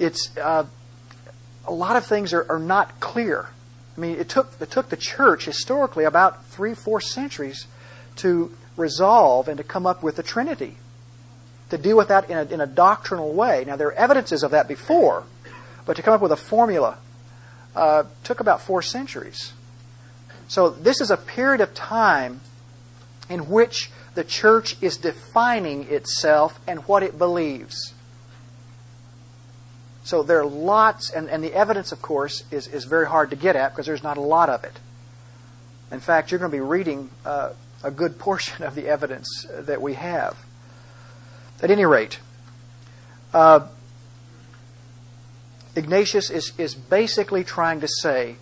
it's 0.00 0.36
uh, 0.36 0.66
a 1.64 1.72
lot 1.72 1.94
of 1.94 2.04
things 2.06 2.32
are, 2.32 2.44
are 2.50 2.58
not 2.58 2.98
clear. 2.98 3.50
I 3.96 4.00
mean, 4.00 4.18
it 4.18 4.28
took 4.28 4.52
it 4.60 4.68
took 4.68 4.88
the 4.88 4.96
church 4.96 5.44
historically 5.44 6.02
about 6.02 6.44
three, 6.46 6.74
four 6.74 7.00
centuries 7.00 7.68
to 8.16 8.52
resolve 8.76 9.46
and 9.46 9.56
to 9.58 9.62
come 9.62 9.86
up 9.86 10.02
with 10.02 10.16
the 10.16 10.24
Trinity, 10.24 10.76
to 11.68 11.78
deal 11.78 11.96
with 11.96 12.08
that 12.08 12.28
in 12.28 12.36
a, 12.36 12.42
in 12.42 12.60
a 12.60 12.66
doctrinal 12.66 13.32
way. 13.32 13.64
Now, 13.64 13.76
there 13.76 13.86
are 13.88 13.92
evidences 13.92 14.42
of 14.42 14.50
that 14.50 14.66
before, 14.66 15.22
but 15.86 15.94
to 15.96 16.02
come 16.02 16.14
up 16.14 16.20
with 16.20 16.32
a 16.32 16.36
formula 16.36 16.98
uh, 17.76 18.02
took 18.24 18.40
about 18.40 18.60
four 18.60 18.82
centuries. 18.82 19.52
So 20.50 20.68
this 20.68 21.00
is 21.00 21.12
a 21.12 21.16
period 21.16 21.60
of 21.60 21.74
time 21.74 22.40
in 23.28 23.48
which 23.48 23.88
the 24.16 24.24
church 24.24 24.74
is 24.82 24.96
defining 24.96 25.84
itself 25.84 26.58
and 26.66 26.80
what 26.88 27.04
it 27.04 27.16
believes. 27.16 27.94
So 30.02 30.24
there 30.24 30.40
are 30.40 30.44
lots, 30.44 31.08
and, 31.08 31.30
and 31.30 31.44
the 31.44 31.54
evidence, 31.54 31.92
of 31.92 32.02
course, 32.02 32.42
is, 32.50 32.66
is 32.66 32.84
very 32.84 33.06
hard 33.06 33.30
to 33.30 33.36
get 33.36 33.54
at 33.54 33.70
because 33.70 33.86
there's 33.86 34.02
not 34.02 34.16
a 34.16 34.20
lot 34.20 34.48
of 34.48 34.64
it. 34.64 34.72
In 35.92 36.00
fact, 36.00 36.32
you're 36.32 36.40
going 36.40 36.50
to 36.50 36.56
be 36.56 36.60
reading 36.60 37.10
uh, 37.24 37.52
a 37.84 37.92
good 37.92 38.18
portion 38.18 38.64
of 38.64 38.74
the 38.74 38.88
evidence 38.88 39.46
that 39.52 39.80
we 39.80 39.94
have. 39.94 40.36
At 41.62 41.70
any 41.70 41.86
rate, 41.86 42.18
uh, 43.32 43.68
Ignatius 45.76 46.28
is, 46.28 46.52
is 46.58 46.74
basically 46.74 47.44
trying 47.44 47.82
to 47.82 47.88
say 47.88 48.34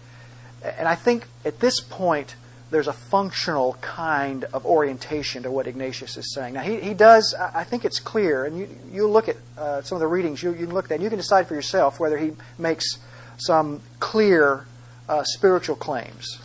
and 0.63 0.89
I 0.89 0.95
think 0.95 1.27
at 1.45 1.61
this 1.61 1.81
point, 1.81 2.35
there's 2.71 2.89
a 2.89 2.93
functional 2.93 3.75
kind 3.81 4.45
of 4.45 4.67
orientation 4.67 5.43
to 5.45 5.51
what 5.51 5.67
Ignatius 5.67 6.17
is 6.17 6.35
saying. 6.35 6.55
Now, 6.55 6.61
he, 6.61 6.81
he 6.81 6.95
does, 6.95 7.35
I 7.35 7.65
think 7.65 7.85
it's 7.85 7.99
clear, 7.99 8.45
and 8.45 8.59
you, 8.59 8.69
you 8.93 9.09
look 9.09 9.29
at 9.29 9.37
uh, 9.57 9.81
some 9.83 9.97
of 9.97 10.01
the 10.01 10.07
readings, 10.07 10.43
you, 10.43 10.51
you 10.53 10.67
can 10.67 10.75
look 10.75 10.87
at 10.87 10.89
that, 10.91 10.95
and 10.97 11.05
you 11.05 11.09
can 11.09 11.19
decide 11.19 11.49
for 11.49 11.55
yourself 11.55 11.99
whether 11.99 12.19
he 12.19 12.33
makes 12.59 12.99
some 13.39 13.81
clear 14.01 14.67
uh, 15.09 15.23
spiritual 15.25 15.77
claims. 15.77 16.41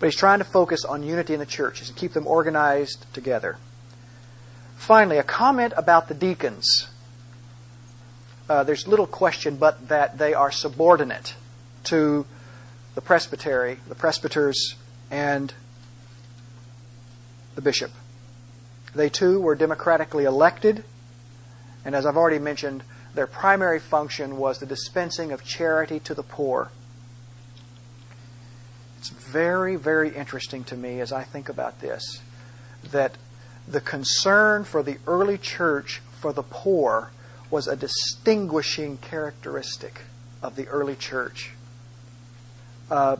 But 0.00 0.06
he's 0.06 0.16
trying 0.16 0.38
to 0.38 0.44
focus 0.44 0.84
on 0.84 1.02
unity 1.02 1.34
in 1.34 1.40
the 1.40 1.46
church 1.46 1.86
and 1.86 1.96
keep 1.96 2.14
them 2.14 2.26
organized 2.26 3.04
together. 3.12 3.58
Finally, 4.78 5.18
a 5.18 5.22
comment 5.22 5.74
about 5.76 6.08
the 6.08 6.14
deacons. 6.14 6.88
Uh, 8.48 8.64
there's 8.64 8.88
little 8.88 9.06
question 9.06 9.56
but 9.56 9.88
that 9.88 10.18
they 10.18 10.34
are 10.34 10.50
subordinate 10.50 11.34
to 11.84 12.26
the 12.94 13.00
presbytery, 13.00 13.78
the 13.88 13.94
presbyters, 13.94 14.76
and 15.10 15.54
the 17.54 17.62
bishop. 17.62 17.90
They 18.94 19.08
too 19.08 19.40
were 19.40 19.54
democratically 19.54 20.24
elected, 20.24 20.84
and 21.84 21.94
as 21.94 22.04
I've 22.04 22.16
already 22.16 22.38
mentioned, 22.38 22.82
their 23.14 23.26
primary 23.26 23.80
function 23.80 24.36
was 24.36 24.58
the 24.58 24.66
dispensing 24.66 25.32
of 25.32 25.44
charity 25.44 26.00
to 26.00 26.14
the 26.14 26.22
poor. 26.22 26.70
It's 28.98 29.08
very, 29.08 29.76
very 29.76 30.14
interesting 30.14 30.64
to 30.64 30.76
me 30.76 31.00
as 31.00 31.12
I 31.12 31.24
think 31.24 31.48
about 31.48 31.80
this 31.80 32.20
that 32.90 33.16
the 33.66 33.80
concern 33.80 34.64
for 34.64 34.82
the 34.82 34.98
early 35.06 35.38
church 35.38 36.00
for 36.20 36.32
the 36.32 36.42
poor 36.42 37.10
was 37.50 37.66
a 37.66 37.76
distinguishing 37.76 38.98
characteristic 38.98 40.02
of 40.42 40.56
the 40.56 40.66
early 40.68 40.96
church. 40.96 41.52
Uh, 42.90 43.16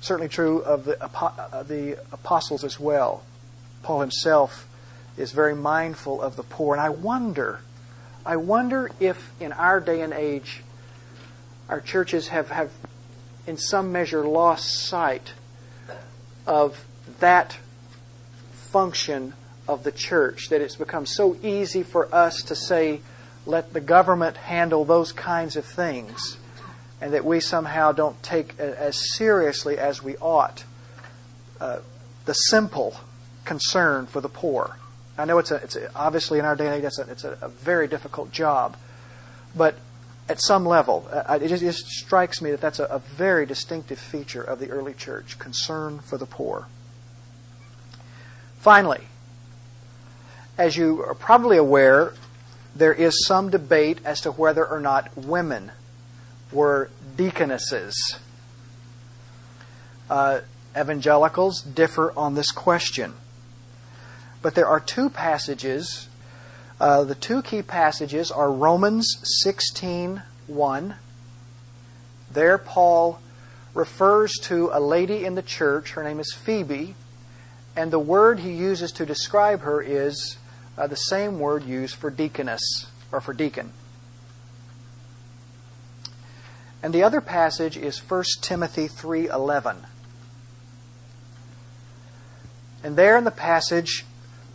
certainly 0.00 0.28
true 0.28 0.60
of 0.62 0.84
the, 0.84 1.02
uh, 1.02 1.62
the 1.62 1.98
apostles 2.12 2.64
as 2.64 2.80
well. 2.80 3.22
Paul 3.82 4.00
himself 4.00 4.66
is 5.16 5.32
very 5.32 5.54
mindful 5.54 6.20
of 6.20 6.36
the 6.36 6.42
poor. 6.42 6.74
And 6.74 6.82
I 6.82 6.88
wonder, 6.88 7.60
I 8.24 8.36
wonder 8.36 8.90
if 8.98 9.30
in 9.40 9.52
our 9.52 9.80
day 9.80 10.00
and 10.00 10.12
age, 10.12 10.62
our 11.68 11.80
churches 11.80 12.28
have, 12.28 12.50
have 12.50 12.70
in 13.46 13.56
some 13.56 13.92
measure 13.92 14.26
lost 14.26 14.68
sight 14.88 15.34
of 16.46 16.84
that 17.20 17.58
function 18.52 19.34
of 19.68 19.84
the 19.84 19.92
church, 19.92 20.48
that 20.48 20.60
it's 20.60 20.76
become 20.76 21.06
so 21.06 21.36
easy 21.42 21.82
for 21.82 22.12
us 22.12 22.42
to 22.42 22.56
say, 22.56 23.00
let 23.46 23.72
the 23.72 23.80
government 23.80 24.36
handle 24.36 24.84
those 24.84 25.12
kinds 25.12 25.56
of 25.56 25.64
things 25.64 26.36
and 27.00 27.14
that 27.14 27.24
we 27.24 27.40
somehow 27.40 27.92
don't 27.92 28.22
take 28.22 28.58
as 28.58 29.16
seriously 29.16 29.78
as 29.78 30.02
we 30.02 30.16
ought 30.18 30.64
uh, 31.60 31.80
the 32.26 32.34
simple 32.34 32.96
concern 33.44 34.06
for 34.06 34.20
the 34.20 34.28
poor. 34.28 34.76
I 35.16 35.24
know 35.24 35.38
it's 35.38 35.50
a, 35.50 35.56
it's 35.56 35.76
a, 35.76 35.94
obviously 35.94 36.38
in 36.38 36.44
our 36.44 36.56
day 36.56 36.66
and 36.66 36.74
age, 36.76 36.84
it's 36.84 36.98
a, 36.98 37.10
it's 37.10 37.24
a, 37.24 37.48
very 37.48 37.88
difficult 37.88 38.32
job, 38.32 38.76
but 39.54 39.76
at 40.28 40.40
some 40.40 40.64
level, 40.64 41.08
uh, 41.12 41.38
it, 41.42 41.48
just, 41.48 41.62
it 41.62 41.66
just 41.66 41.86
strikes 41.86 42.40
me 42.40 42.50
that 42.52 42.60
that's 42.60 42.78
a 42.78 43.02
very 43.16 43.46
distinctive 43.46 43.98
feature 43.98 44.42
of 44.42 44.60
the 44.60 44.70
early 44.70 44.94
church 44.94 45.38
concern 45.38 45.98
for 45.98 46.16
the 46.16 46.26
poor. 46.26 46.68
Finally, 48.58 49.02
as 50.56 50.76
you 50.76 51.02
are 51.02 51.14
probably 51.14 51.56
aware, 51.56 52.12
there 52.76 52.92
is 52.94 53.26
some 53.26 53.50
debate 53.50 53.98
as 54.04 54.20
to 54.20 54.30
whether 54.30 54.64
or 54.64 54.80
not 54.80 55.16
women 55.16 55.72
were 56.52 56.90
deaconesses. 57.16 58.18
Uh, 60.08 60.40
evangelicals 60.76 61.62
differ 61.62 62.12
on 62.16 62.34
this 62.34 62.50
question. 62.50 63.14
But 64.42 64.54
there 64.54 64.66
are 64.66 64.80
two 64.80 65.10
passages. 65.10 66.08
Uh, 66.80 67.04
the 67.04 67.14
two 67.14 67.42
key 67.42 67.62
passages 67.62 68.30
are 68.30 68.50
Romans 68.50 69.16
16:1. 69.44 70.94
There, 72.32 72.58
Paul 72.58 73.20
refers 73.74 74.32
to 74.42 74.70
a 74.72 74.80
lady 74.80 75.24
in 75.24 75.34
the 75.34 75.42
church. 75.42 75.92
Her 75.92 76.02
name 76.02 76.20
is 76.20 76.32
Phoebe, 76.32 76.94
and 77.76 77.92
the 77.92 77.98
word 77.98 78.40
he 78.40 78.52
uses 78.52 78.92
to 78.92 79.06
describe 79.06 79.60
her 79.60 79.80
is 79.82 80.38
uh, 80.78 80.86
the 80.86 80.96
same 80.96 81.38
word 81.38 81.64
used 81.64 81.96
for 81.96 82.10
deaconess 82.10 82.86
or 83.12 83.20
for 83.20 83.34
deacon. 83.34 83.72
And 86.82 86.94
the 86.94 87.02
other 87.02 87.20
passage 87.20 87.76
is 87.76 87.98
1 87.98 88.42
Timothy 88.42 88.88
3:11. 88.88 89.86
And 92.82 92.96
there 92.96 93.18
in 93.18 93.24
the 93.24 93.30
passage, 93.30 94.06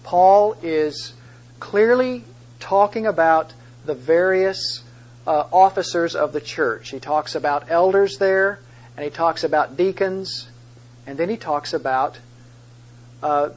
Paul 0.04 0.56
is 0.64 1.14
clearly 1.60 2.24
talking 2.60 3.06
about 3.06 3.54
the 3.86 3.94
various 3.94 4.84
uh, 5.28 5.46
officers 5.52 6.16
of 6.16 6.34
the 6.34 6.42
church. 6.42 6.90
He 6.90 7.00
talks 7.00 7.36
about 7.36 7.70
elders 7.70 8.18
there, 8.18 8.60
and 8.96 9.04
he 9.04 9.12
talks 9.12 9.44
about 9.44 9.78
deacons, 9.78 10.48
and 11.06 11.18
then 11.18 11.30
he 11.30 11.38
talks 11.38 11.74
about 11.74 12.18
uh, 13.22 13.50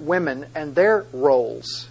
women 0.00 0.46
and 0.54 0.74
their 0.74 1.06
roles. 1.12 1.88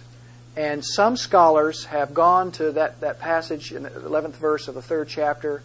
And 0.56 0.84
some 0.84 1.16
scholars 1.16 1.86
have 1.86 2.12
gone 2.12 2.52
to 2.52 2.72
that, 2.72 3.00
that 3.00 3.20
passage 3.20 3.72
in 3.72 3.84
the 3.84 3.90
11th 3.90 4.34
verse 4.34 4.68
of 4.68 4.74
the 4.74 4.82
third 4.82 5.08
chapter, 5.08 5.62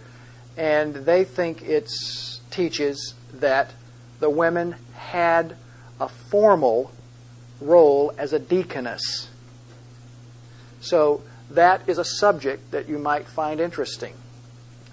and 0.58 0.94
they 0.94 1.24
think 1.24 1.62
it 1.62 1.92
teaches 2.52 3.14
that 3.34 3.72
the 4.20 4.30
women 4.30 4.76
had 4.94 5.56
a 6.00 6.08
formal 6.08 6.92
role 7.60 8.14
as 8.18 8.34
a 8.34 8.40
deaconess. 8.40 9.30
So 10.80 11.22
that 11.50 11.88
is 11.88 11.98
a 11.98 12.06
subject 12.06 12.72
that 12.72 12.88
you 12.88 12.98
might 12.98 13.28
find 13.28 13.60
interesting 13.60 14.14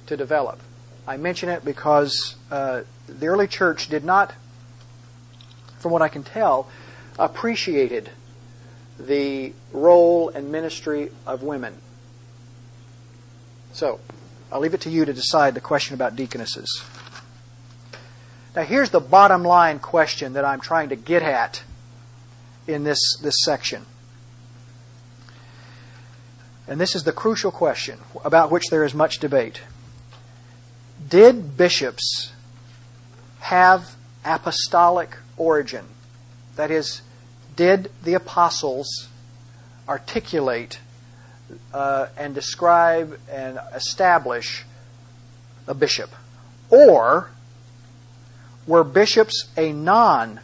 to 0.07 0.17
develop. 0.17 0.61
I 1.07 1.17
mention 1.17 1.49
it 1.49 1.65
because 1.65 2.37
uh, 2.51 2.83
the 3.09 3.27
early 3.27 3.47
church 3.47 3.89
did 3.89 4.05
not, 4.05 4.33
from 5.79 5.93
what 5.93 6.03
I 6.03 6.09
can 6.09 6.23
tell, 6.23 6.69
appreciated 7.19 8.11
the 8.99 9.53
role 9.73 10.29
and 10.29 10.53
ministry 10.53 11.11
of 11.27 11.43
women. 11.43 11.75
So, 13.73 14.01
I'll 14.53 14.61
leave 14.61 14.75
it 14.75 14.83
to 14.83 14.91
you 14.91 15.07
to 15.07 15.15
decide 15.15 15.55
the 15.55 15.63
question 15.63 15.95
about 15.95 16.15
deaconesses. 16.15 16.85
Now, 18.55 18.65
here's 18.65 18.91
the 18.91 19.01
bottom 19.01 19.45
line 19.45 19.79
question 19.79 20.35
that 20.35 20.45
I'm 20.45 20.61
trying 20.61 20.91
to 20.91 20.97
get 20.97 21.23
at 21.23 21.63
in 22.67 22.85
this, 22.85 23.17
this 23.23 23.35
section. 23.45 23.87
And 26.69 26.79
this 26.79 26.95
is 26.95 27.05
the 27.05 27.13
crucial 27.13 27.51
question 27.51 27.99
about 28.27 28.51
which 28.51 28.65
there 28.71 28.85
is 28.85 28.93
much 28.93 29.19
debate. 29.19 29.63
Did 31.09 31.57
bishops 31.57 32.33
have 33.41 33.97
apostolic 34.23 35.17
origin? 35.39 35.87
That 36.57 36.71
is, 36.71 37.01
did 37.57 37.91
the 38.03 38.13
apostles 38.13 39.09
articulate 39.89 40.79
uh, 41.73 42.09
and 42.17 42.35
describe 42.35 43.19
and 43.31 43.59
establish 43.75 44.65
a 45.67 45.75
bishop? 45.75 46.11
Or 46.71 47.31
were 48.67 48.85
bishops 48.85 49.49
a 49.57 49.73
non 49.73 50.41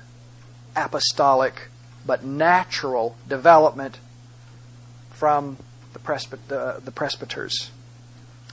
apostolic 0.77 1.69
but 2.07 2.25
natural 2.25 3.17
development 3.29 3.99
from 5.11 5.57
the, 5.93 6.39
uh, 6.51 6.81
the 6.81 6.91
presbyters? 6.91 7.71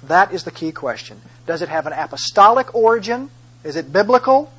That 0.04 0.34
is 0.34 0.44
the 0.44 0.52
key 0.52 0.72
question. 0.72 1.22
Does 1.46 1.62
it 1.62 1.70
have 1.70 1.88
an 1.88 1.94
apostolic 1.94 2.74
origin? 2.76 3.30
Is 3.64 3.76
it 3.76 3.92
biblical? 3.92 4.52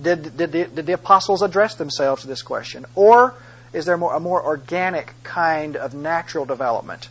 Did, 0.00 0.36
did, 0.36 0.52
the, 0.52 0.64
did 0.64 0.86
the 0.86 0.92
apostles 0.92 1.42
address 1.42 1.74
themselves 1.74 2.22
to 2.22 2.28
this 2.28 2.42
question? 2.42 2.86
Or 2.94 3.34
is 3.72 3.86
there 3.86 3.96
more, 3.96 4.14
a 4.14 4.20
more 4.20 4.44
organic 4.44 5.14
kind 5.22 5.76
of 5.76 5.94
natural 5.94 6.44
development 6.44 7.08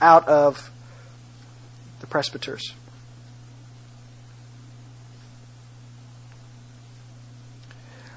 out 0.00 0.26
of 0.28 0.70
the 2.00 2.06
presbyters? 2.06 2.74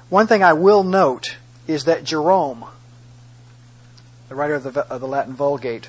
One 0.08 0.26
thing 0.26 0.42
I 0.42 0.52
will 0.52 0.84
note 0.84 1.36
is 1.66 1.84
that 1.84 2.04
Jerome, 2.04 2.66
the 4.28 4.34
writer 4.34 4.54
of 4.54 4.62
the, 4.62 4.86
of 4.88 5.00
the 5.00 5.08
Latin 5.08 5.34
Vulgate, 5.34 5.88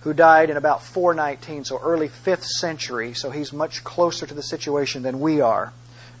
who 0.00 0.12
died 0.12 0.50
in 0.50 0.56
about 0.56 0.82
419, 0.82 1.64
so 1.64 1.78
early 1.78 2.08
5th 2.08 2.44
century, 2.44 3.14
so 3.14 3.30
he's 3.30 3.52
much 3.52 3.84
closer 3.84 4.26
to 4.26 4.34
the 4.34 4.42
situation 4.42 5.02
than 5.02 5.20
we 5.20 5.40
are. 5.40 5.72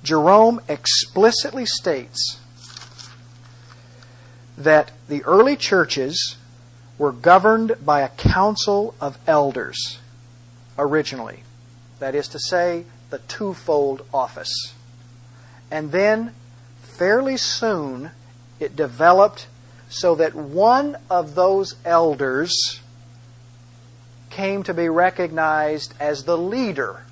Jerome 0.02 0.60
explicitly 0.68 1.66
states 1.66 2.38
that 4.56 4.90
the 5.08 5.22
early 5.24 5.56
churches 5.56 6.36
were 6.98 7.12
governed 7.12 7.76
by 7.84 8.00
a 8.00 8.08
council 8.08 8.94
of 9.00 9.18
elders 9.26 9.98
originally. 10.78 11.42
That 11.98 12.14
is 12.14 12.28
to 12.28 12.38
say, 12.38 12.84
the 13.10 13.18
twofold 13.18 14.04
office. 14.12 14.74
And 15.70 15.92
then, 15.92 16.34
fairly 16.82 17.36
soon, 17.36 18.10
it 18.60 18.76
developed 18.76 19.46
so 19.88 20.14
that 20.14 20.34
one 20.34 20.96
of 21.10 21.34
those 21.34 21.74
elders 21.84 22.80
came 24.30 24.62
to 24.62 24.72
be 24.72 24.88
recognized 24.88 25.94
as 26.00 26.24
the 26.24 26.38
leader 26.38 27.04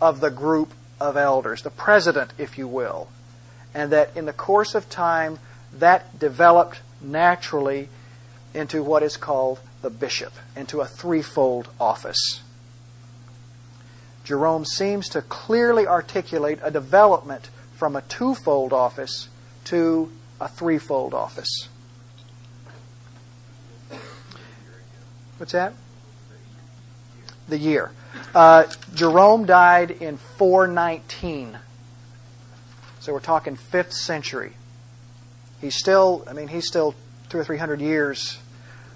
of 0.00 0.20
the 0.20 0.30
group 0.30 0.72
of 1.00 1.16
elders, 1.16 1.62
the 1.62 1.70
president, 1.70 2.32
if 2.36 2.58
you 2.58 2.68
will. 2.68 3.08
And 3.74 3.90
that 3.92 4.16
in 4.16 4.26
the 4.26 4.32
course 4.32 4.74
of 4.74 4.88
time, 4.90 5.38
that 5.80 6.18
developed 6.18 6.80
naturally 7.00 7.88
into 8.54 8.82
what 8.82 9.02
is 9.02 9.16
called 9.16 9.60
the 9.82 9.90
bishop, 9.90 10.32
into 10.56 10.80
a 10.80 10.86
threefold 10.86 11.68
office. 11.80 12.40
Jerome 14.24 14.64
seems 14.64 15.08
to 15.10 15.22
clearly 15.22 15.86
articulate 15.86 16.58
a 16.62 16.70
development 16.70 17.50
from 17.76 17.94
a 17.94 18.02
twofold 18.02 18.72
office 18.72 19.28
to 19.64 20.10
a 20.40 20.48
threefold 20.48 21.14
office. 21.14 21.68
What's 25.38 25.52
that? 25.52 25.74
the 27.48 27.58
year. 27.58 27.90
Uh, 28.34 28.64
Jerome 28.94 29.46
died 29.46 29.90
in 29.90 30.16
419. 30.16 31.58
So 33.00 33.12
we're 33.12 33.20
talking 33.20 33.56
5th 33.56 33.92
century. 33.92 34.52
He's 35.66 35.74
still, 35.74 36.24
I 36.28 36.32
mean, 36.32 36.46
he's 36.46 36.64
still 36.64 36.94
two 37.28 37.38
or 37.38 37.44
three 37.44 37.58
hundred 37.58 37.80
years 37.80 38.38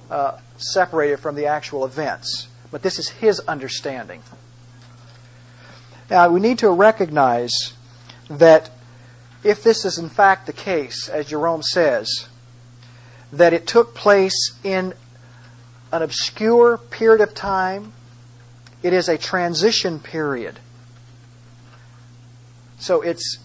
uh, 0.09 0.39
separated 0.57 1.17
from 1.17 1.35
the 1.35 1.47
actual 1.47 1.85
events. 1.85 2.47
But 2.71 2.83
this 2.83 3.01
is 3.01 3.09
his 3.09 3.41
understanding. 3.41 4.23
Now, 6.09 6.29
we 6.29 6.39
need 6.39 6.61
to 6.61 6.71
recognize 6.71 7.73
that 8.29 8.71
if 9.43 9.65
this 9.65 9.85
is 9.85 9.99
in 9.99 10.09
fact 10.09 10.47
the 10.47 10.53
case, 10.53 11.09
as 11.09 11.27
Jerome 11.27 11.65
says, 11.65 12.29
that 13.33 13.53
it 13.53 13.67
took 13.67 13.93
place 13.93 14.55
in 14.63 14.95
an 15.91 16.03
obscure 16.03 16.79
period 16.79 17.21
of 17.21 17.35
time 17.35 17.95
it 18.85 18.93
is 18.93 19.09
a 19.09 19.19
transition 19.19 19.99
period. 19.99 20.61
So 22.79 23.03
it's, 23.03 23.39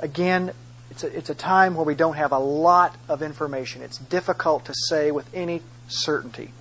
again, 0.00 0.54
it's 0.92 1.04
a, 1.04 1.16
it's 1.16 1.30
a 1.30 1.34
time 1.34 1.74
where 1.74 1.86
we 1.86 1.94
don't 1.94 2.16
have 2.16 2.32
a 2.32 2.38
lot 2.38 2.94
of 3.08 3.22
information. 3.22 3.80
It's 3.80 3.96
difficult 3.96 4.66
to 4.66 4.74
say 4.74 5.10
with 5.10 5.26
any 5.32 5.62
certainty. 5.88 6.52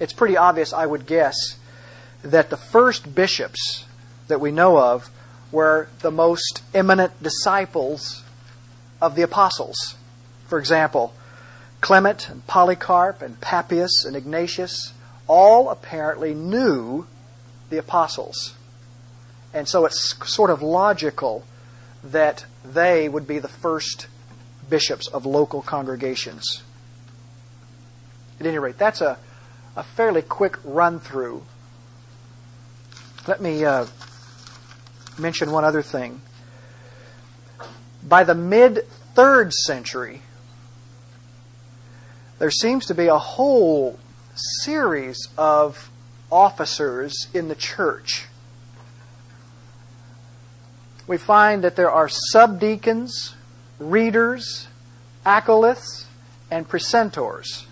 It's 0.00 0.12
pretty 0.12 0.36
obvious, 0.36 0.72
I 0.72 0.86
would 0.86 1.06
guess, 1.06 1.36
that 2.24 2.50
the 2.50 2.56
first 2.56 3.14
bishops 3.14 3.84
that 4.26 4.40
we 4.40 4.50
know 4.50 4.76
of 4.76 5.08
were 5.52 5.88
the 6.00 6.10
most 6.10 6.64
eminent 6.74 7.22
disciples 7.22 8.24
of 9.00 9.14
the 9.14 9.22
apostles. 9.22 9.94
For 10.48 10.58
example, 10.58 11.14
Clement 11.80 12.28
and 12.28 12.44
Polycarp 12.48 13.22
and 13.22 13.40
Papias 13.40 14.04
and 14.04 14.16
Ignatius 14.16 14.92
all 15.28 15.70
apparently 15.70 16.34
knew 16.34 17.06
the 17.70 17.78
apostles. 17.78 18.56
And 19.54 19.68
so 19.68 19.84
it's 19.84 20.16
sort 20.28 20.50
of 20.50 20.60
logical 20.60 21.44
that 22.12 22.44
they 22.64 23.08
would 23.08 23.26
be 23.26 23.38
the 23.38 23.48
first 23.48 24.06
bishops 24.68 25.06
of 25.08 25.26
local 25.26 25.62
congregations. 25.62 26.62
At 28.40 28.46
any 28.46 28.58
rate, 28.58 28.78
that's 28.78 29.00
a, 29.00 29.18
a 29.74 29.82
fairly 29.82 30.22
quick 30.22 30.58
run 30.64 31.00
through. 31.00 31.44
Let 33.26 33.40
me 33.40 33.64
uh, 33.64 33.86
mention 35.18 35.50
one 35.50 35.64
other 35.64 35.82
thing. 35.82 36.20
By 38.02 38.24
the 38.24 38.34
mid 38.34 38.86
third 39.14 39.52
century, 39.52 40.22
there 42.38 42.50
seems 42.50 42.86
to 42.86 42.94
be 42.94 43.06
a 43.06 43.18
whole 43.18 43.98
series 44.34 45.28
of 45.38 45.90
officers 46.30 47.28
in 47.32 47.48
the 47.48 47.54
church. 47.54 48.26
We 51.06 51.18
find 51.18 51.62
that 51.62 51.76
there 51.76 51.90
are 51.90 52.08
subdeacons, 52.08 53.34
readers, 53.78 54.68
acolytes, 55.24 56.06
and 56.50 56.68
precentors. 56.68 57.64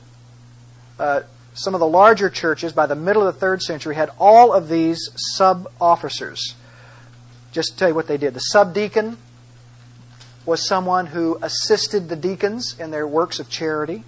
Uh, 0.98 1.22
some 1.54 1.74
of 1.74 1.80
the 1.80 1.86
larger 1.86 2.28
churches 2.28 2.72
by 2.72 2.86
the 2.86 2.96
middle 2.96 3.26
of 3.26 3.34
the 3.34 3.40
third 3.40 3.62
century 3.62 3.94
had 3.94 4.10
all 4.18 4.52
of 4.52 4.68
these 4.68 5.10
sub 5.36 5.70
officers. 5.80 6.54
Just 7.52 7.72
to 7.72 7.76
tell 7.78 7.88
you 7.88 7.94
what 7.94 8.08
they 8.08 8.16
did 8.16 8.34
the 8.34 8.40
subdeacon 8.40 9.16
was 10.44 10.66
someone 10.66 11.06
who 11.06 11.38
assisted 11.40 12.08
the 12.08 12.16
deacons 12.16 12.76
in 12.78 12.90
their 12.90 13.06
works 13.06 13.38
of 13.38 13.48
charity. 13.48 14.04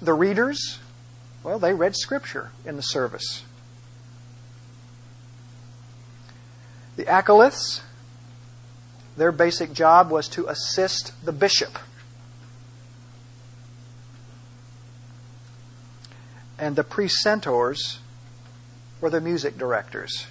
The 0.00 0.14
readers, 0.14 0.78
well, 1.42 1.58
they 1.58 1.74
read 1.74 1.96
Scripture 1.96 2.50
in 2.64 2.76
the 2.76 2.82
service. 2.82 3.42
The 6.98 7.06
acolytes, 7.06 7.80
their 9.16 9.30
basic 9.30 9.72
job 9.72 10.10
was 10.10 10.26
to 10.30 10.48
assist 10.48 11.12
the 11.24 11.30
bishop. 11.30 11.78
And 16.58 16.74
the 16.74 16.82
precentors 16.82 17.98
were 19.00 19.10
the 19.10 19.20
music 19.20 19.56
directors. 19.56 20.26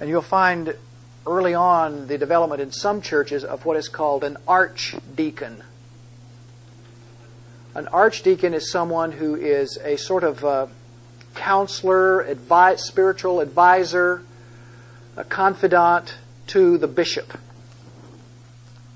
And 0.00 0.10
you'll 0.10 0.22
find 0.22 0.74
early 1.24 1.54
on 1.54 2.08
the 2.08 2.18
development 2.18 2.60
in 2.60 2.72
some 2.72 3.00
churches 3.00 3.44
of 3.44 3.64
what 3.64 3.76
is 3.76 3.88
called 3.88 4.24
an 4.24 4.38
archdeacon. 4.48 5.62
An 7.76 7.86
archdeacon 7.86 8.54
is 8.54 8.72
someone 8.72 9.12
who 9.12 9.36
is 9.36 9.78
a 9.84 9.96
sort 9.98 10.24
of 10.24 10.44
uh, 10.44 10.66
counselor, 11.38 12.24
advi- 12.24 12.78
spiritual 12.78 13.40
advisor, 13.40 14.22
a 15.16 15.24
confidant 15.24 16.16
to 16.48 16.76
the 16.78 16.88
bishop. 16.88 17.38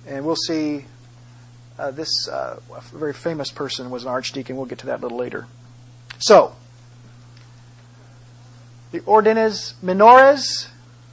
And 0.06 0.24
we'll 0.24 0.36
see 0.36 0.86
uh, 1.78 1.90
this 1.90 2.28
uh, 2.28 2.60
very 2.92 3.12
famous 3.12 3.50
person 3.50 3.90
was 3.90 4.02
an 4.02 4.10
archdeacon. 4.10 4.56
We'll 4.56 4.66
get 4.66 4.78
to 4.80 4.86
that 4.86 4.98
a 4.98 5.02
little 5.02 5.18
later. 5.18 5.46
So, 6.18 6.54
the 8.90 9.00
ordines 9.00 9.74
minores 9.82 10.68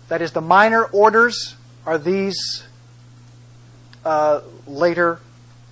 that 0.09 0.23
is, 0.23 0.31
the 0.31 0.41
minor 0.41 0.85
orders 0.85 1.55
are 1.85 1.97
these 1.97 2.63
uh, 4.03 4.41
later 4.67 5.19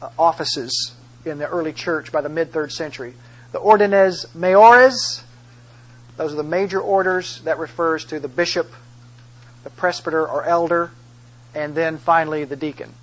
uh, 0.01 0.09
offices 0.17 0.93
in 1.25 1.39
the 1.39 1.47
early 1.47 1.73
church 1.73 2.11
by 2.11 2.21
the 2.21 2.29
mid 2.29 2.51
third 2.51 2.71
century. 2.71 3.15
The 3.51 3.59
ordines 3.59 4.27
maiores, 4.35 5.23
those 6.17 6.33
are 6.33 6.35
the 6.35 6.43
major 6.43 6.81
orders. 6.81 7.41
That 7.41 7.59
refers 7.59 8.03
to 8.05 8.19
the 8.19 8.27
bishop, 8.27 8.73
the 9.63 9.69
presbyter 9.69 10.27
or 10.27 10.43
elder, 10.43 10.91
and 11.55 11.75
then 11.75 11.97
finally 11.97 12.43
the 12.43 12.55
deacon. 12.55 12.93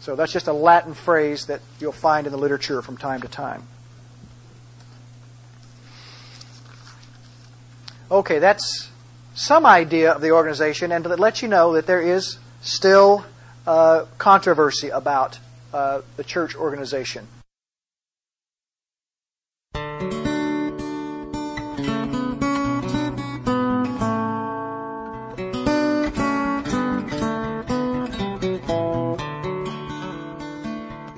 So 0.00 0.14
that's 0.14 0.32
just 0.32 0.48
a 0.48 0.52
Latin 0.52 0.92
phrase 0.92 1.46
that 1.46 1.62
you'll 1.80 1.92
find 1.92 2.26
in 2.26 2.32
the 2.32 2.38
literature 2.38 2.82
from 2.82 2.98
time 2.98 3.22
to 3.22 3.28
time. 3.28 3.62
Okay, 8.10 8.38
that's 8.38 8.90
some 9.34 9.64
idea 9.64 10.12
of 10.12 10.20
the 10.20 10.30
organization 10.30 10.92
and 10.92 11.02
to 11.04 11.16
let 11.16 11.40
you 11.40 11.48
know 11.48 11.72
that 11.72 11.86
there 11.86 12.02
is 12.02 12.38
still 12.60 13.24
uh, 13.66 14.04
controversy 14.18 14.90
about 14.90 15.38
uh, 15.72 16.02
the 16.16 16.24
church 16.24 16.54
organization. 16.54 17.26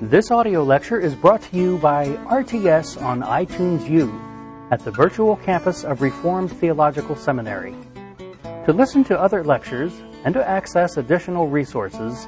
This 0.09 0.31
audio 0.31 0.63
lecture 0.63 0.99
is 1.01 1.15
brought 1.15 1.41
to 1.41 1.57
you 1.57 1.79
by 1.79 2.07
RTS 2.27 3.03
on 3.03 3.23
iTunes 3.23 3.89
U 3.89 4.09
at 4.71 4.79
the 4.85 4.91
virtual 4.91 5.35
campus 5.35 5.83
of 5.83 6.01
Reformed 6.01 6.49
Theological 6.49 7.17
Seminary. 7.17 7.75
To 8.65 8.71
listen 8.71 9.03
to 9.03 9.19
other 9.19 9.43
lectures 9.43 9.91
and 10.23 10.33
to 10.33 10.47
access 10.47 10.95
additional 10.95 11.49
resources, 11.49 12.25